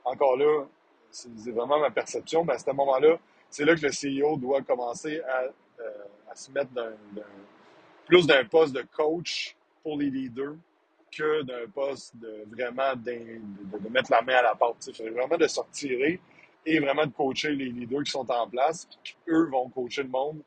encore 0.03 0.37
là, 0.37 0.65
c'est 1.11 1.51
vraiment 1.51 1.79
ma 1.79 1.91
perception, 1.91 2.43
mais 2.43 2.53
à 2.53 2.59
ce 2.59 2.69
moment-là, 2.71 3.17
c'est 3.49 3.65
là 3.65 3.75
que 3.75 3.81
le 3.85 3.91
CEO 3.91 4.37
doit 4.37 4.61
commencer 4.61 5.21
à, 5.21 5.43
euh, 5.79 6.05
à 6.29 6.35
se 6.35 6.51
mettre 6.51 6.71
dans, 6.71 6.91
plus 8.05 8.27
d'un 8.27 8.45
poste 8.45 8.73
de 8.73 8.85
coach 8.95 9.54
pour 9.85 9.99
les 9.99 10.09
leaders 10.09 10.55
que 11.15 11.43
d'un 11.43 11.69
poste 11.71 12.17
de 12.17 12.43
vraiment 12.51 12.95
de, 12.95 13.89
mettre 13.91 14.11
la 14.11 14.23
main 14.23 14.37
à 14.37 14.41
la 14.41 14.55
pâte. 14.55 14.77
C'est 14.79 15.09
vraiment 15.11 15.37
de 15.37 15.47
sortir 15.47 15.91
et 16.65 16.79
vraiment 16.79 17.05
de 17.05 17.11
coacher 17.11 17.51
les 17.51 17.65
leaders 17.65 18.03
qui 18.03 18.09
sont 18.09 18.29
en 18.31 18.49
place, 18.49 18.89
qui 19.03 19.15
eux 19.29 19.47
vont 19.51 19.69
coacher 19.69 20.01
le 20.01 20.09
monde 20.09 20.41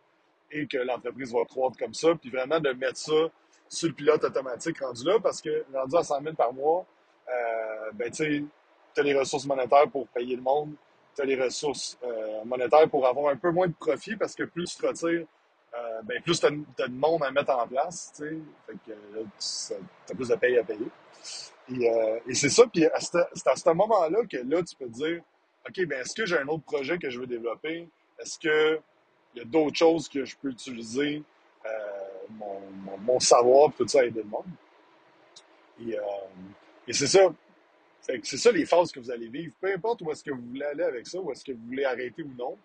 et 0.50 0.66
que 0.66 0.78
l'entreprise 0.78 1.32
va 1.32 1.44
croître 1.44 1.78
comme 1.78 1.94
ça, 1.94 2.16
puis 2.16 2.30
vraiment 2.30 2.58
de 2.58 2.70
mettre 2.70 2.96
ça 2.96 3.30
sur 3.68 3.88
le 3.88 3.94
pilote 3.94 4.24
automatique 4.24 4.80
rendu 4.80 5.04
là, 5.04 5.20
parce 5.22 5.40
que 5.40 5.64
rendu 5.72 5.96
à 5.96 6.02
100 6.02 6.22
000 6.22 6.34
par 6.34 6.52
mois, 6.52 6.84
euh, 7.28 7.92
ben, 7.94 8.10
tu 8.10 8.44
as 8.96 9.02
les 9.02 9.16
ressources 9.16 9.46
monétaires 9.46 9.88
pour 9.88 10.08
payer 10.08 10.34
le 10.34 10.42
monde, 10.42 10.72
tu 11.14 11.22
as 11.22 11.24
les 11.24 11.40
ressources 11.40 11.96
euh, 12.02 12.42
monétaires 12.44 12.90
pour 12.90 13.06
avoir 13.06 13.32
un 13.32 13.36
peu 13.36 13.52
moins 13.52 13.68
de 13.68 13.74
profit, 13.74 14.16
parce 14.16 14.34
que 14.34 14.42
plus 14.42 14.76
tu 14.76 14.84
retires, 14.84 15.26
euh, 15.74 16.02
ben, 16.02 16.22
plus 16.22 16.40
tu 16.40 16.46
as, 16.46 16.50
de 16.50 16.92
monde 16.92 17.22
à 17.22 17.30
mettre 17.30 17.50
en 17.50 17.66
place, 17.66 18.12
tu 18.16 18.24
sais, 18.24 18.38
fait 18.66 18.78
que 18.86 18.96
tu 19.38 20.12
as 20.12 20.14
plus 20.14 20.28
de 20.28 20.34
paye 20.36 20.58
à 20.58 20.64
payer. 20.64 20.86
Et, 21.70 21.90
euh, 21.90 22.20
et 22.26 22.34
c'est 22.34 22.48
ça, 22.48 22.64
puis 22.66 22.84
c'est 22.98 23.46
à 23.46 23.56
ce 23.56 23.70
moment-là 23.70 24.24
que 24.30 24.38
là, 24.38 24.62
tu 24.62 24.74
peux 24.76 24.88
dire, 24.88 25.22
OK, 25.68 25.84
ben 25.86 26.00
est-ce 26.00 26.14
que 26.14 26.24
j'ai 26.24 26.38
un 26.38 26.48
autre 26.48 26.64
projet 26.64 26.98
que 26.98 27.10
je 27.10 27.20
veux 27.20 27.26
développer? 27.26 27.88
Est-ce 28.18 28.38
que 28.38 28.80
il 29.34 29.38
y 29.38 29.42
a 29.42 29.44
d'autres 29.44 29.76
choses 29.76 30.08
que 30.08 30.24
je 30.24 30.36
peux 30.36 30.48
utiliser 30.48 31.22
euh, 31.66 31.68
mon, 32.30 32.60
mon, 32.98 33.20
savoir 33.20 33.70
pour 33.70 33.84
tout 33.84 33.88
ça 33.88 34.04
aider 34.04 34.22
le 34.22 34.28
monde? 34.28 34.46
Et, 35.80 35.98
euh, 35.98 36.02
et 36.86 36.92
c'est 36.92 37.06
ça. 37.06 37.32
C'est 38.00 38.38
ça 38.38 38.50
les 38.50 38.64
phases 38.64 38.90
que 38.90 39.00
vous 39.00 39.10
allez 39.10 39.28
vivre. 39.28 39.52
Peu 39.60 39.70
importe 39.70 40.00
où 40.00 40.10
est-ce 40.10 40.24
que 40.24 40.30
vous 40.30 40.40
voulez 40.40 40.64
aller 40.64 40.84
avec 40.84 41.06
ça, 41.06 41.20
où 41.20 41.30
est-ce 41.30 41.44
que 41.44 41.52
vous 41.52 41.66
voulez 41.66 41.84
arrêter 41.84 42.22
ou 42.22 42.32
non, 42.38 42.56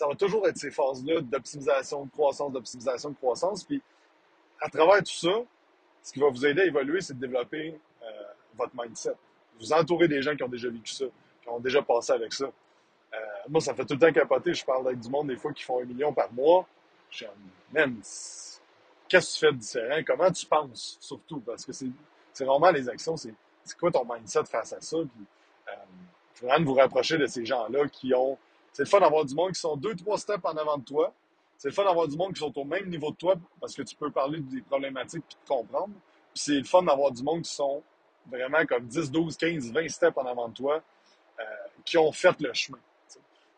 ça 0.00 0.08
va 0.08 0.14
toujours 0.14 0.48
être 0.48 0.56
ces 0.56 0.70
phases-là 0.70 1.20
d'optimisation, 1.20 2.06
de 2.06 2.10
croissance, 2.10 2.50
d'optimisation, 2.50 3.10
de 3.10 3.16
croissance. 3.16 3.64
Puis 3.64 3.82
à 4.58 4.70
travers 4.70 5.00
tout 5.00 5.12
ça, 5.12 5.42
ce 6.02 6.14
qui 6.14 6.20
va 6.20 6.30
vous 6.30 6.46
aider 6.46 6.62
à 6.62 6.64
évoluer, 6.64 7.02
c'est 7.02 7.12
de 7.12 7.20
développer 7.20 7.78
euh, 8.02 8.06
votre 8.56 8.72
mindset. 8.74 9.12
Vous 9.58 9.74
entourez 9.74 10.08
des 10.08 10.22
gens 10.22 10.34
qui 10.34 10.42
ont 10.42 10.48
déjà 10.48 10.70
vécu 10.70 10.94
ça, 10.94 11.04
qui 11.42 11.48
ont 11.50 11.60
déjà 11.60 11.82
passé 11.82 12.12
avec 12.12 12.32
ça. 12.32 12.46
Euh, 12.46 13.18
moi, 13.50 13.60
ça 13.60 13.74
fait 13.74 13.84
tout 13.84 13.92
le 13.92 14.00
temps 14.00 14.10
capoter. 14.10 14.54
Je 14.54 14.64
parle 14.64 14.86
avec 14.86 15.00
du 15.00 15.10
monde 15.10 15.28
des 15.28 15.36
fois 15.36 15.52
qui 15.52 15.64
font 15.64 15.82
un 15.82 15.84
million 15.84 16.14
par 16.14 16.32
mois. 16.32 16.66
Je 17.10 17.18
suis 17.18 17.26
même, 17.70 18.00
qu'est-ce 19.06 19.34
que 19.34 19.34
tu 19.34 19.38
fais 19.38 19.52
de 19.52 19.58
différent? 19.58 20.00
Comment 20.06 20.30
tu 20.30 20.46
penses, 20.46 20.96
surtout? 20.98 21.40
Parce 21.40 21.66
que 21.66 21.72
c'est 21.72 22.44
vraiment 22.46 22.70
les 22.70 22.88
actions, 22.88 23.18
c'est 23.18 23.34
quoi 23.78 23.90
ton 23.90 24.06
mindset 24.10 24.46
face 24.46 24.72
à 24.72 24.80
ça? 24.80 24.96
Puis, 24.96 25.26
euh, 25.68 25.72
vraiment 26.40 26.60
de 26.60 26.64
vous 26.64 26.74
rapprocher 26.74 27.18
de 27.18 27.26
ces 27.26 27.44
gens-là 27.44 27.86
qui 27.88 28.14
ont. 28.14 28.38
C'est 28.72 28.82
le 28.82 28.88
fun 28.88 29.00
d'avoir 29.00 29.24
du 29.24 29.34
monde 29.34 29.52
qui 29.52 29.60
sont 29.60 29.76
deux, 29.76 29.94
trois 29.94 30.18
steps 30.18 30.44
en 30.44 30.56
avant 30.56 30.78
de 30.78 30.84
toi. 30.84 31.12
C'est 31.56 31.68
le 31.68 31.74
fun 31.74 31.84
d'avoir 31.84 32.08
du 32.08 32.16
monde 32.16 32.32
qui 32.32 32.40
sont 32.40 32.56
au 32.56 32.64
même 32.64 32.88
niveau 32.88 33.10
de 33.10 33.16
toi 33.16 33.34
parce 33.60 33.74
que 33.74 33.82
tu 33.82 33.94
peux 33.94 34.10
parler 34.10 34.40
des 34.40 34.62
problématiques 34.62 35.24
et 35.30 35.44
te 35.44 35.48
comprendre. 35.48 35.92
Puis 36.32 36.42
c'est 36.42 36.54
le 36.54 36.64
fun 36.64 36.82
d'avoir 36.82 37.10
du 37.10 37.22
monde 37.22 37.42
qui 37.42 37.52
sont 37.52 37.82
vraiment 38.26 38.64
comme 38.66 38.86
10, 38.86 39.10
12, 39.10 39.36
15, 39.36 39.72
20 39.72 39.88
steps 39.88 40.16
en 40.16 40.26
avant 40.26 40.48
de 40.48 40.54
toi, 40.54 40.82
euh, 41.38 41.42
qui 41.84 41.98
ont 41.98 42.12
fait 42.12 42.38
le 42.40 42.52
chemin. 42.54 42.78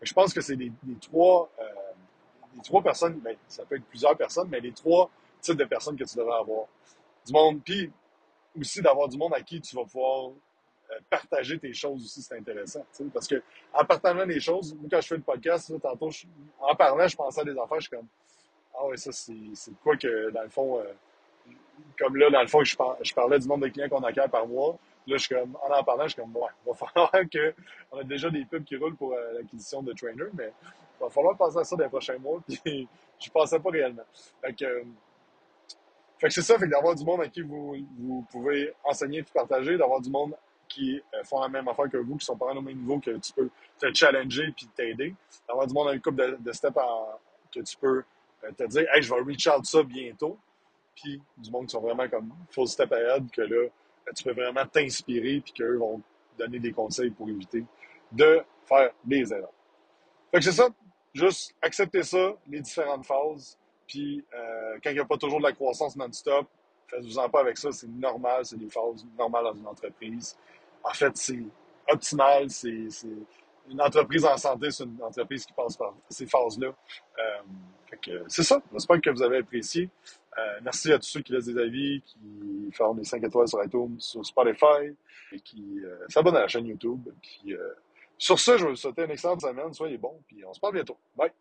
Je 0.00 0.12
pense 0.12 0.32
que 0.32 0.40
c'est 0.40 0.56
les, 0.56 0.72
trois, 1.00 1.48
euh, 1.60 1.64
les 2.56 2.62
trois 2.62 2.82
personnes, 2.82 3.20
ben, 3.20 3.36
ça 3.46 3.64
peut 3.64 3.76
être 3.76 3.84
plusieurs 3.84 4.16
personnes, 4.16 4.48
mais 4.50 4.60
les 4.60 4.72
trois 4.72 5.10
types 5.40 5.56
de 5.56 5.64
personnes 5.64 5.96
que 5.96 6.04
tu 6.04 6.16
devrais 6.16 6.38
avoir. 6.38 6.66
Du 7.24 7.32
monde, 7.32 7.60
puis 7.62 7.90
aussi 8.58 8.82
d'avoir 8.82 9.08
du 9.08 9.16
monde 9.16 9.32
à 9.34 9.42
qui 9.42 9.60
tu 9.60 9.76
vas 9.76 9.84
pouvoir 9.84 10.30
euh, 10.30 10.34
partager 11.08 11.58
tes 11.58 11.72
choses 11.72 12.04
aussi, 12.04 12.22
c'est 12.22 12.36
intéressant. 12.36 12.84
Parce 13.12 13.26
que 13.26 13.42
en 13.72 13.84
partageant 13.84 14.26
des 14.26 14.40
choses, 14.40 14.76
quand 14.90 15.00
je 15.00 15.06
fais 15.06 15.16
le 15.16 15.22
podcast, 15.22 15.72
tantôt, 15.80 16.10
en 16.60 16.74
parlant, 16.74 17.06
je 17.06 17.16
pensais 17.16 17.40
à 17.40 17.44
des 17.44 17.58
affaires, 17.58 17.80
je 17.80 17.88
suis 17.88 17.96
comme 17.96 18.06
Ah 18.74 18.86
ouais, 18.86 18.96
ça, 18.96 19.12
c'est 19.12 19.34
quoi 19.82 19.96
que, 19.96 20.30
dans 20.30 20.42
le 20.42 20.48
fond, 20.48 20.78
euh, 20.80 20.84
comme 21.98 22.16
là, 22.16 22.30
dans 22.30 22.42
le 22.42 22.48
fond, 22.48 22.62
je, 22.64 22.76
parlais 23.14 23.38
du 23.38 23.48
nombre 23.48 23.66
de 23.66 23.72
clients 23.72 23.88
qu'on 23.88 24.02
acquiert 24.02 24.30
par 24.30 24.46
mois. 24.46 24.78
Là, 25.06 25.16
je 25.16 25.24
suis 25.24 25.34
comme, 25.34 25.56
en 25.62 25.72
en 25.72 25.84
parlant, 25.84 26.04
je 26.04 26.10
suis 26.10 26.22
comme, 26.22 26.34
ouais, 26.36 26.48
il 26.64 26.70
va 26.70 26.74
falloir 26.86 27.12
que. 27.30 27.54
On 27.90 27.98
a 27.98 28.04
déjà 28.04 28.30
des 28.30 28.44
pubs 28.44 28.64
qui 28.64 28.76
roulent 28.76 28.96
pour 28.96 29.12
euh, 29.14 29.32
l'acquisition 29.34 29.82
de 29.82 29.92
trainer, 29.92 30.24
mais 30.34 30.52
il 31.00 31.02
va 31.02 31.10
falloir 31.10 31.36
penser 31.36 31.58
à 31.58 31.64
ça 31.64 31.76
dans 31.76 31.84
les 31.84 31.90
prochains 31.90 32.18
mois, 32.18 32.40
puis 32.64 32.88
je 33.18 33.30
pensais 33.30 33.58
pas 33.58 33.70
réellement. 33.70 34.04
Fait 34.40 34.52
que, 34.54 34.64
euh, 34.64 34.84
fait 36.18 36.28
que 36.28 36.34
c'est 36.34 36.42
ça, 36.42 36.58
fait 36.58 36.68
d'avoir 36.68 36.94
du 36.94 37.04
monde 37.04 37.22
à 37.22 37.28
qui 37.28 37.42
vous, 37.42 37.76
vous 37.98 38.24
pouvez 38.30 38.72
enseigner 38.84 39.18
et 39.18 39.22
partager, 39.24 39.76
d'avoir 39.76 40.00
du 40.00 40.08
monde 40.08 40.36
qui 40.72 41.02
euh, 41.14 41.22
font 41.24 41.40
la 41.40 41.48
même 41.48 41.68
affaire 41.68 41.90
que 41.90 41.98
vous, 41.98 42.16
qui 42.16 42.24
sont 42.24 42.36
pas 42.36 42.46
au 42.46 42.60
même 42.62 42.78
niveau, 42.78 42.98
que 42.98 43.10
tu 43.18 43.32
peux 43.34 43.50
te 43.78 43.92
challenger 43.92 44.52
puis 44.56 44.66
t'aider, 44.74 45.14
d'avoir 45.46 45.66
du 45.66 45.74
monde 45.74 45.88
à 45.88 45.92
une 45.92 46.00
couple 46.00 46.38
de, 46.40 46.52
steps 46.52 46.74
que 47.54 47.60
tu 47.60 47.76
peux 47.76 48.02
euh, 48.44 48.52
te 48.52 48.64
dire, 48.64 48.86
hey, 48.92 49.02
je 49.02 49.14
vais 49.14 49.20
reach 49.20 49.48
ça 49.64 49.82
bientôt. 49.82 50.38
Puis 50.94 51.20
du 51.36 51.50
monde 51.50 51.66
qui 51.66 51.72
sont 51.72 51.80
vraiment 51.80 52.08
comme 52.08 52.32
full 52.50 52.66
step 52.66 52.90
ahead, 52.92 53.30
que 53.30 53.42
là, 53.42 53.56
euh, 53.56 54.12
tu 54.16 54.24
peux 54.24 54.32
vraiment 54.32 54.64
t'inspirer, 54.66 55.40
puis 55.40 55.52
qu'eux 55.52 55.76
vont 55.76 56.00
donner 56.38 56.58
des 56.58 56.72
conseils 56.72 57.10
pour 57.10 57.28
éviter 57.28 57.64
de 58.10 58.42
faire 58.64 58.90
des 59.04 59.30
erreurs. 59.32 59.52
Fait 60.30 60.38
que 60.38 60.44
c'est 60.44 60.52
ça. 60.52 60.68
Juste 61.14 61.54
accepter 61.60 62.02
ça, 62.02 62.34
les 62.48 62.60
différentes 62.60 63.04
phases. 63.04 63.58
Puis 63.86 64.24
quand 64.82 64.88
il 64.88 64.94
n'y 64.94 65.00
a 65.00 65.04
pas 65.04 65.18
toujours 65.18 65.38
de 65.38 65.44
la 65.44 65.52
croissance 65.52 65.94
non-stop, 65.94 66.46
faites-vous-en 66.86 67.28
pas 67.28 67.40
avec 67.40 67.58
ça. 67.58 67.70
C'est 67.72 67.88
normal, 67.88 68.46
c'est 68.46 68.56
des 68.56 68.70
phases 68.70 69.06
normales 69.18 69.44
dans 69.44 69.54
une 69.54 69.66
entreprise. 69.66 70.36
En 70.84 70.92
fait, 70.94 71.16
c'est 71.16 71.42
optimal, 71.88 72.50
c'est 72.50 72.88
une 73.70 73.80
entreprise 73.80 74.24
en 74.24 74.36
santé, 74.36 74.70
c'est 74.70 74.84
une 74.84 75.02
entreprise 75.02 75.46
qui 75.46 75.52
passe 75.52 75.76
par 75.76 75.94
ces 76.08 76.26
phases-là. 76.26 76.68
Euh, 76.68 78.24
c'est 78.28 78.42
ça. 78.42 78.60
J'espère 78.72 79.00
que 79.00 79.10
vous 79.10 79.22
avez 79.22 79.38
apprécié. 79.38 79.88
Euh, 80.38 80.60
merci 80.62 80.92
à 80.92 80.98
tous 80.98 81.06
ceux 81.06 81.20
qui 81.20 81.32
laissent 81.32 81.46
des 81.46 81.58
avis, 81.58 82.00
qui 82.02 82.70
font 82.72 82.94
des 82.94 83.04
5 83.04 83.22
étoiles 83.22 83.48
sur 83.48 83.62
iTunes, 83.62 83.96
sur 83.98 84.24
Spotify, 84.24 84.96
et 85.30 85.40
qui 85.40 85.80
euh, 85.84 85.96
s'abonnent 86.08 86.36
à 86.36 86.40
la 86.40 86.48
chaîne 86.48 86.66
YouTube. 86.66 87.08
Puis, 87.20 87.54
sur 88.16 88.38
ce, 88.38 88.56
je 88.56 88.66
vous 88.66 88.76
souhaiter 88.76 89.04
une 89.04 89.10
excellente 89.10 89.42
semaine. 89.42 89.72
Soyez 89.74 89.98
bons, 89.98 90.20
puis 90.26 90.44
on 90.44 90.54
se 90.54 90.60
parle 90.60 90.74
bientôt. 90.74 90.96
Bye! 91.16 91.32